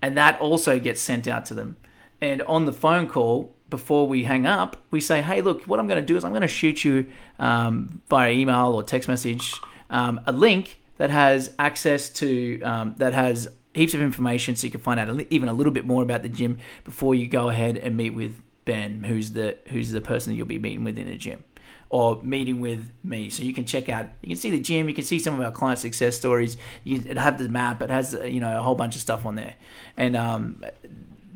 And 0.02 0.18
that 0.18 0.40
also 0.42 0.80
gets 0.80 1.02
sent 1.02 1.28
out 1.28 1.46
to 1.46 1.54
them. 1.54 1.78
And 2.22 2.42
on 2.44 2.66
the 2.66 2.74
phone 2.74 3.08
call, 3.08 3.56
before 3.70 4.08
we 4.08 4.24
hang 4.24 4.46
up, 4.46 4.78
we 4.92 5.02
say, 5.02 5.22
hey, 5.22 5.42
look, 5.42 5.64
what 5.64 5.80
I'm 5.80 5.88
going 5.88 6.02
to 6.02 6.06
do 6.06 6.16
is 6.16 6.24
I'm 6.24 6.32
going 6.32 6.42
to 6.42 6.48
shoot 6.48 6.84
you 6.84 7.08
um, 7.40 8.02
via 8.10 8.32
email 8.32 8.68
or 8.74 8.84
text 8.84 9.08
message 9.08 9.54
um, 9.90 10.22
a 10.26 10.32
link 10.32 10.80
that 10.98 11.10
has 11.10 11.54
access 11.60 12.10
to, 12.10 12.62
um, 12.62 12.96
that 12.98 13.14
has 13.14 13.48
heaps 13.74 13.94
of 13.94 14.02
information 14.02 14.56
so 14.56 14.66
you 14.66 14.72
can 14.72 14.80
find 14.80 15.00
out 15.00 15.10
even 15.32 15.50
a 15.50 15.54
little 15.54 15.74
bit 15.74 15.86
more 15.86 16.04
about 16.04 16.22
the 16.22 16.30
gym 16.30 16.60
before 16.84 17.16
you 17.16 17.28
go 17.28 17.50
ahead 17.50 17.78
and 17.78 17.98
meet 17.98 18.12
with 18.12 18.42
Ben, 18.66 19.04
who's 19.04 19.32
the, 19.32 19.58
who's 19.70 19.92
the 19.92 20.02
person 20.02 20.34
you'll 20.34 20.46
be 20.46 20.60
meeting 20.60 20.84
with 20.84 20.98
in 20.98 21.08
the 21.08 21.18
gym 21.18 21.44
or 21.94 22.20
meeting 22.24 22.60
with 22.60 22.92
me. 23.04 23.30
So 23.30 23.44
you 23.44 23.54
can 23.54 23.66
check 23.66 23.88
out, 23.88 24.08
you 24.24 24.30
can 24.30 24.38
see 24.38 24.50
the 24.50 24.60
gym, 24.60 24.90
you 24.90 24.96
can 24.96 25.04
see 25.04 25.20
some 25.20 25.36
of 25.36 25.42
our 25.42 25.52
client 25.52 25.78
success 25.78 26.16
stories. 26.16 26.58
You 26.84 27.04
it 27.06 27.20
have 27.20 27.38
the 27.38 27.48
map, 27.48 27.84
it 27.84 27.92
has 27.92 28.18
you 28.26 28.40
know 28.40 28.58
a 28.58 28.64
whole 28.64 28.74
bunch 28.74 28.96
of 28.96 29.02
stuff 29.02 29.28
on 29.28 29.36
there, 29.36 29.54
and 29.96 30.16
um, 30.16 30.66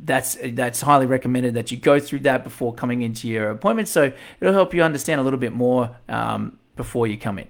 that's 0.03 0.35
that's 0.53 0.81
highly 0.81 1.05
recommended 1.05 1.53
that 1.53 1.69
you 1.69 1.77
go 1.77 1.99
through 1.99 2.21
that 2.21 2.43
before 2.43 2.73
coming 2.73 3.03
into 3.03 3.27
your 3.27 3.51
appointment. 3.51 3.87
So 3.87 4.11
it'll 4.41 4.53
help 4.55 4.73
you 4.73 4.81
understand 4.81 5.21
a 5.21 5.23
little 5.23 5.37
bit 5.37 5.53
more 5.53 5.95
um, 6.09 6.57
before 6.75 7.05
you 7.05 7.19
come 7.19 7.37
in. 7.37 7.47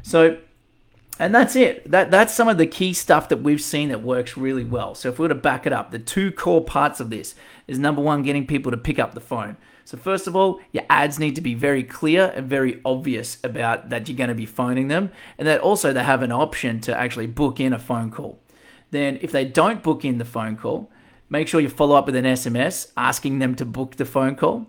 So, 0.00 0.38
and 1.18 1.34
that's 1.34 1.56
it. 1.56 1.90
That 1.90 2.10
that's 2.10 2.32
some 2.32 2.48
of 2.48 2.56
the 2.56 2.66
key 2.66 2.94
stuff 2.94 3.28
that 3.28 3.42
we've 3.42 3.60
seen 3.60 3.90
that 3.90 4.02
works 4.02 4.34
really 4.34 4.64
well. 4.64 4.94
So 4.94 5.10
if 5.10 5.18
we 5.18 5.24
were 5.24 5.28
to 5.28 5.34
back 5.34 5.66
it 5.66 5.74
up, 5.74 5.90
the 5.90 5.98
two 5.98 6.32
core 6.32 6.64
parts 6.64 7.00
of 7.00 7.10
this 7.10 7.34
is 7.66 7.78
number 7.78 8.00
one, 8.00 8.22
getting 8.22 8.46
people 8.46 8.72
to 8.72 8.78
pick 8.78 8.98
up 8.98 9.12
the 9.12 9.20
phone. 9.20 9.58
So 9.86 9.96
first 9.96 10.26
of 10.26 10.34
all, 10.34 10.60
your 10.72 10.82
ads 10.90 11.20
need 11.20 11.36
to 11.36 11.40
be 11.40 11.54
very 11.54 11.84
clear 11.84 12.32
and 12.34 12.50
very 12.50 12.80
obvious 12.84 13.38
about 13.44 13.88
that 13.90 14.08
you're 14.08 14.18
going 14.18 14.30
to 14.30 14.34
be 14.34 14.44
phoning 14.44 14.88
them, 14.88 15.12
and 15.38 15.46
that 15.46 15.60
also 15.60 15.92
they 15.92 16.02
have 16.02 16.22
an 16.22 16.32
option 16.32 16.80
to 16.80 16.98
actually 16.98 17.28
book 17.28 17.60
in 17.60 17.72
a 17.72 17.78
phone 17.78 18.10
call. 18.10 18.40
Then, 18.90 19.16
if 19.22 19.30
they 19.30 19.44
don't 19.44 19.84
book 19.84 20.04
in 20.04 20.18
the 20.18 20.24
phone 20.24 20.56
call, 20.56 20.90
make 21.30 21.46
sure 21.46 21.60
you 21.60 21.68
follow 21.68 21.94
up 21.94 22.06
with 22.06 22.16
an 22.16 22.24
SMS 22.24 22.90
asking 22.96 23.38
them 23.38 23.54
to 23.54 23.64
book 23.64 23.94
the 23.94 24.04
phone 24.04 24.34
call, 24.34 24.66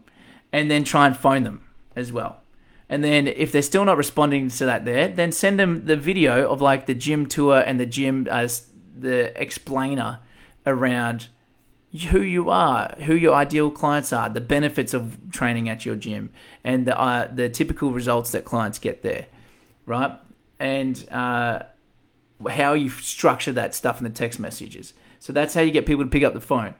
and 0.53 0.69
then 0.69 0.83
try 0.83 1.07
and 1.07 1.17
phone 1.17 1.41
them 1.41 1.67
as 1.95 2.11
well. 2.11 2.43
And 2.87 3.03
then 3.03 3.27
if 3.27 3.51
they're 3.51 3.63
still 3.63 3.85
not 3.85 3.97
responding 3.97 4.49
to 4.49 4.65
that 4.65 4.85
there, 4.85 5.07
then 5.07 5.31
send 5.31 5.59
them 5.59 5.85
the 5.85 5.97
video 5.97 6.47
of 6.47 6.61
like 6.61 6.85
the 6.85 6.93
gym 6.93 7.25
tour 7.25 7.57
and 7.59 7.79
the 7.79 7.87
gym 7.87 8.27
uh, 8.29 8.35
as 8.35 8.67
the 8.95 9.39
explainer 9.41 10.19
around 10.67 11.29
who 12.09 12.21
you 12.21 12.49
are, 12.49 12.95
who 13.05 13.15
your 13.15 13.33
ideal 13.33 13.71
clients 13.71 14.11
are, 14.11 14.29
the 14.29 14.41
benefits 14.41 14.93
of 14.93 15.17
training 15.31 15.69
at 15.69 15.85
your 15.85 15.95
gym, 15.95 16.29
and 16.63 16.85
the 16.85 16.99
uh, 16.99 17.27
the 17.33 17.49
typical 17.49 17.91
results 17.91 18.31
that 18.31 18.45
clients 18.45 18.79
get 18.79 19.03
there, 19.03 19.27
right? 19.85 20.11
And 20.59 21.07
uh, 21.09 21.63
how 22.49 22.73
you 22.73 22.89
structure 22.89 23.53
that 23.53 23.73
stuff 23.73 23.99
in 23.99 24.03
the 24.03 24.09
text 24.09 24.39
messages. 24.39 24.93
So 25.19 25.33
that's 25.33 25.53
how 25.53 25.61
you 25.61 25.71
get 25.71 25.85
people 25.85 26.03
to 26.03 26.09
pick 26.09 26.23
up 26.23 26.33
the 26.33 26.41
phone. 26.41 26.75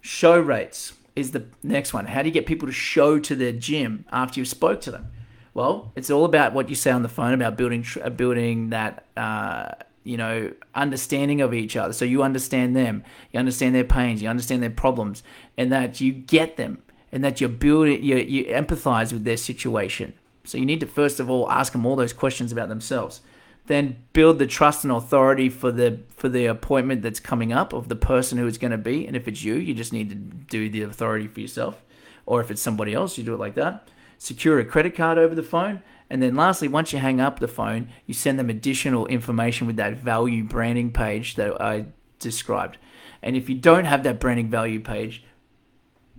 Show 0.00 0.38
rates 0.38 0.94
is 1.14 1.32
the 1.32 1.46
next 1.62 1.94
one. 1.94 2.06
How 2.06 2.22
do 2.22 2.28
you 2.28 2.32
get 2.32 2.46
people 2.46 2.66
to 2.66 2.72
show 2.72 3.18
to 3.18 3.34
their 3.34 3.52
gym 3.52 4.04
after 4.10 4.40
you've 4.40 4.48
spoke 4.48 4.80
to 4.82 4.90
them? 4.90 5.10
Well, 5.54 5.92
it's 5.96 6.10
all 6.10 6.24
about 6.24 6.52
what 6.52 6.68
you 6.68 6.74
say 6.74 6.90
on 6.90 7.02
the 7.02 7.08
phone 7.08 7.32
about 7.32 7.56
building 7.56 7.84
building 8.16 8.70
that 8.70 9.06
uh, 9.16 9.70
you 10.06 10.16
know 10.16 10.52
understanding 10.74 11.40
of 11.40 11.52
each 11.52 11.76
other. 11.76 11.92
So 11.92 12.04
you 12.04 12.22
understand 12.22 12.76
them, 12.76 13.04
you 13.32 13.38
understand 13.38 13.74
their 13.74 13.84
pains, 13.84 14.22
you 14.22 14.28
understand 14.28 14.62
their 14.62 14.70
problems, 14.70 15.22
and 15.56 15.72
that 15.72 16.00
you 16.00 16.12
get 16.12 16.56
them, 16.56 16.82
and 17.12 17.24
that 17.24 17.40
you're 17.40 17.50
building 17.50 18.02
you 18.02 18.16
you 18.16 18.44
empathize 18.44 19.12
with 19.12 19.24
their 19.24 19.36
situation. 19.36 20.14
So 20.44 20.58
you 20.58 20.66
need 20.66 20.80
to 20.80 20.86
first 20.86 21.20
of 21.20 21.28
all 21.28 21.50
ask 21.50 21.72
them 21.72 21.84
all 21.84 21.96
those 21.96 22.12
questions 22.12 22.52
about 22.52 22.68
themselves. 22.68 23.20
Then 23.66 23.96
build 24.12 24.38
the 24.38 24.46
trust 24.46 24.84
and 24.84 24.92
authority 24.92 25.48
for 25.48 25.72
the 25.72 26.00
for 26.16 26.28
the 26.28 26.46
appointment 26.46 27.02
that's 27.02 27.20
coming 27.20 27.52
up 27.52 27.72
of 27.72 27.88
the 27.88 27.96
person 27.96 28.38
who 28.38 28.46
it's 28.46 28.58
going 28.58 28.70
to 28.70 28.78
be. 28.78 29.06
And 29.06 29.16
if 29.16 29.26
it's 29.26 29.42
you, 29.42 29.54
you 29.54 29.74
just 29.74 29.92
need 29.92 30.08
to 30.10 30.14
do 30.14 30.70
the 30.70 30.82
authority 30.82 31.26
for 31.26 31.40
yourself. 31.40 31.82
Or 32.26 32.40
if 32.40 32.50
it's 32.50 32.62
somebody 32.62 32.94
else, 32.94 33.18
you 33.18 33.24
do 33.24 33.34
it 33.34 33.40
like 33.40 33.54
that 33.54 33.88
secure 34.18 34.58
a 34.58 34.64
credit 34.64 34.94
card 34.94 35.18
over 35.18 35.34
the 35.34 35.42
phone. 35.42 35.82
And 36.08 36.22
then 36.22 36.36
lastly, 36.36 36.68
once 36.68 36.92
you 36.92 36.98
hang 36.98 37.20
up 37.20 37.40
the 37.40 37.48
phone, 37.48 37.88
you 38.06 38.14
send 38.14 38.38
them 38.38 38.48
additional 38.48 39.06
information 39.06 39.66
with 39.66 39.76
that 39.76 39.94
value 39.94 40.44
branding 40.44 40.92
page 40.92 41.34
that 41.34 41.60
I 41.60 41.86
described. 42.18 42.78
And 43.22 43.36
if 43.36 43.48
you 43.48 43.56
don't 43.56 43.86
have 43.86 44.04
that 44.04 44.20
branding 44.20 44.48
value 44.48 44.80
page, 44.80 45.24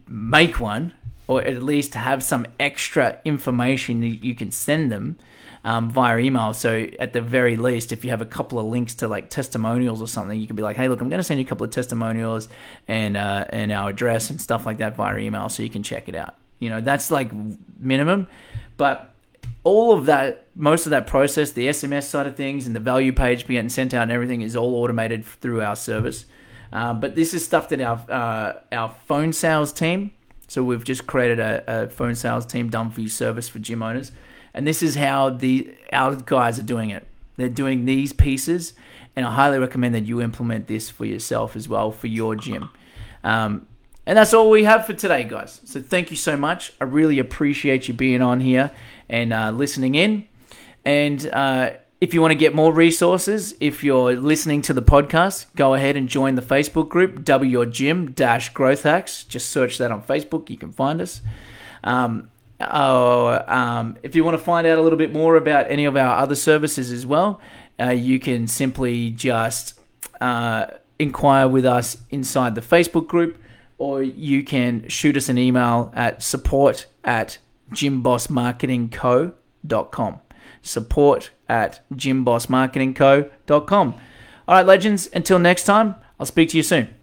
make 0.07 0.59
one 0.59 0.93
or 1.27 1.41
at 1.41 1.61
least 1.61 1.93
have 1.93 2.23
some 2.23 2.45
extra 2.59 3.19
information 3.25 4.01
that 4.01 4.23
you 4.23 4.33
can 4.33 4.51
send 4.51 4.91
them 4.91 5.17
um, 5.63 5.91
via 5.91 6.17
email. 6.19 6.53
So 6.53 6.87
at 6.99 7.11
the 7.11 7.21
very 7.21 7.57
least, 7.57 7.91
if 7.91 8.05
you 8.05 8.11
have 8.11 8.21
a 8.21 8.25
couple 8.25 8.57
of 8.59 8.65
links 8.65 8.95
to 8.95 9.07
like 9.07 9.29
testimonials 9.29 10.01
or 10.01 10.07
something, 10.07 10.39
you 10.39 10.47
can 10.47 10.55
be 10.55 10.63
like, 10.63 10.77
"Hey, 10.77 10.87
look, 10.87 11.01
I'm 11.01 11.09
going 11.09 11.19
to 11.19 11.23
send 11.23 11.39
you 11.39 11.45
a 11.45 11.49
couple 11.49 11.65
of 11.65 11.71
testimonials 11.71 12.47
and 12.87 13.17
uh, 13.17 13.45
and 13.49 13.71
our 13.71 13.89
address 13.89 14.29
and 14.29 14.39
stuff 14.39 14.65
like 14.65 14.77
that 14.77 14.95
via 14.95 15.17
email, 15.17 15.49
so 15.49 15.63
you 15.63 15.69
can 15.69 15.83
check 15.83 16.07
it 16.07 16.15
out." 16.15 16.35
You 16.59 16.69
know, 16.69 16.79
that's 16.79 17.11
like 17.11 17.31
minimum. 17.79 18.27
But 18.77 19.13
all 19.63 19.91
of 19.91 20.05
that, 20.05 20.47
most 20.55 20.85
of 20.85 20.91
that 20.91 21.07
process, 21.07 21.51
the 21.51 21.67
SMS 21.67 22.03
side 22.03 22.25
of 22.25 22.35
things 22.35 22.67
and 22.67 22.75
the 22.75 22.79
value 22.79 23.11
page 23.11 23.45
being 23.45 23.69
sent 23.69 23.93
out 23.93 24.03
and 24.03 24.11
everything 24.11 24.41
is 24.41 24.55
all 24.55 24.75
automated 24.75 25.25
through 25.25 25.61
our 25.61 25.75
service. 25.75 26.25
Uh, 26.71 26.93
but 26.93 27.15
this 27.15 27.33
is 27.33 27.43
stuff 27.43 27.69
that 27.69 27.81
our 27.81 28.03
uh, 28.09 28.53
our 28.71 28.95
phone 29.07 29.33
sales 29.33 29.71
team. 29.71 30.11
So 30.47 30.63
we've 30.63 30.83
just 30.83 31.07
created 31.07 31.39
a, 31.39 31.63
a 31.67 31.89
phone 31.89 32.15
sales 32.15 32.45
team 32.45 32.69
done 32.69 32.89
for 32.89 33.01
you 33.01 33.09
service 33.09 33.49
for 33.49 33.59
gym 33.59 33.83
owners, 33.83 34.11
and 34.53 34.65
this 34.65 34.81
is 34.81 34.95
how 34.95 35.29
the 35.29 35.73
our 35.91 36.15
guys 36.15 36.59
are 36.59 36.63
doing 36.63 36.89
it. 36.89 37.07
They're 37.35 37.49
doing 37.49 37.85
these 37.85 38.13
pieces, 38.13 38.73
and 39.15 39.25
I 39.25 39.31
highly 39.33 39.59
recommend 39.59 39.95
that 39.95 40.05
you 40.05 40.21
implement 40.21 40.67
this 40.67 40.89
for 40.89 41.05
yourself 41.05 41.55
as 41.55 41.69
well 41.69 41.91
for 41.91 42.07
your 42.07 42.35
gym. 42.35 42.69
Um, 43.23 43.67
and 44.05 44.17
that's 44.17 44.33
all 44.33 44.49
we 44.49 44.63
have 44.63 44.85
for 44.85 44.93
today, 44.93 45.25
guys. 45.25 45.59
So 45.65 45.81
thank 45.81 46.11
you 46.11 46.15
so 46.15 46.37
much. 46.37 46.71
I 46.79 46.85
really 46.85 47.19
appreciate 47.19 47.89
you 47.89 47.93
being 47.93 48.21
on 48.21 48.39
here 48.39 48.71
and 49.09 49.33
uh, 49.33 49.51
listening 49.51 49.95
in. 49.95 50.27
And 50.85 51.27
uh, 51.33 51.71
if 51.99 52.13
you 52.13 52.21
want 52.21 52.31
to 52.31 52.37
get 52.37 52.53
more 52.53 52.71
resources, 52.73 53.55
if 53.59 53.83
you're 53.83 54.15
listening 54.15 54.61
to 54.63 54.73
the 54.73 54.81
podcast, 54.81 55.47
go 55.55 55.73
ahead 55.73 55.97
and 55.97 56.07
join 56.07 56.35
the 56.35 56.41
Facebook 56.41 56.89
group, 56.89 57.23
Double 57.23 57.45
Your 57.45 57.65
Gym 57.65 58.11
Dash 58.11 58.49
Growth 58.49 58.83
Hacks. 58.83 59.23
Just 59.23 59.49
search 59.49 59.77
that 59.79 59.91
on 59.91 60.03
Facebook. 60.03 60.49
You 60.49 60.57
can 60.57 60.71
find 60.71 61.01
us. 61.01 61.21
Um, 61.83 62.29
oh, 62.61 63.43
um, 63.47 63.97
if 64.03 64.15
you 64.15 64.23
want 64.23 64.37
to 64.37 64.43
find 64.43 64.67
out 64.67 64.77
a 64.77 64.81
little 64.81 64.97
bit 64.97 65.11
more 65.11 65.35
about 65.35 65.69
any 65.69 65.85
of 65.85 65.97
our 65.97 66.17
other 66.17 66.35
services 66.35 66.91
as 66.91 67.05
well, 67.05 67.41
uh, 67.79 67.89
you 67.89 68.19
can 68.19 68.47
simply 68.47 69.11
just 69.11 69.79
uh, 70.21 70.67
inquire 70.99 71.47
with 71.47 71.65
us 71.65 71.97
inside 72.09 72.55
the 72.55 72.61
Facebook 72.61 73.07
group 73.07 73.37
or 73.77 74.01
you 74.01 74.43
can 74.43 74.87
shoot 74.87 75.15
us 75.15 75.29
an 75.29 75.37
email 75.37 75.91
at 75.95 76.23
support 76.23 76.87
at 77.03 77.37
gymbossmarketingco.com. 77.71 80.19
Support 80.61 81.31
at 81.49 81.81
gymbossmarketingco.com. 81.93 83.93
All 84.47 84.55
right, 84.55 84.65
legends, 84.65 85.09
until 85.13 85.39
next 85.39 85.65
time, 85.65 85.95
I'll 86.19 86.25
speak 86.25 86.49
to 86.49 86.57
you 86.57 86.63
soon. 86.63 86.96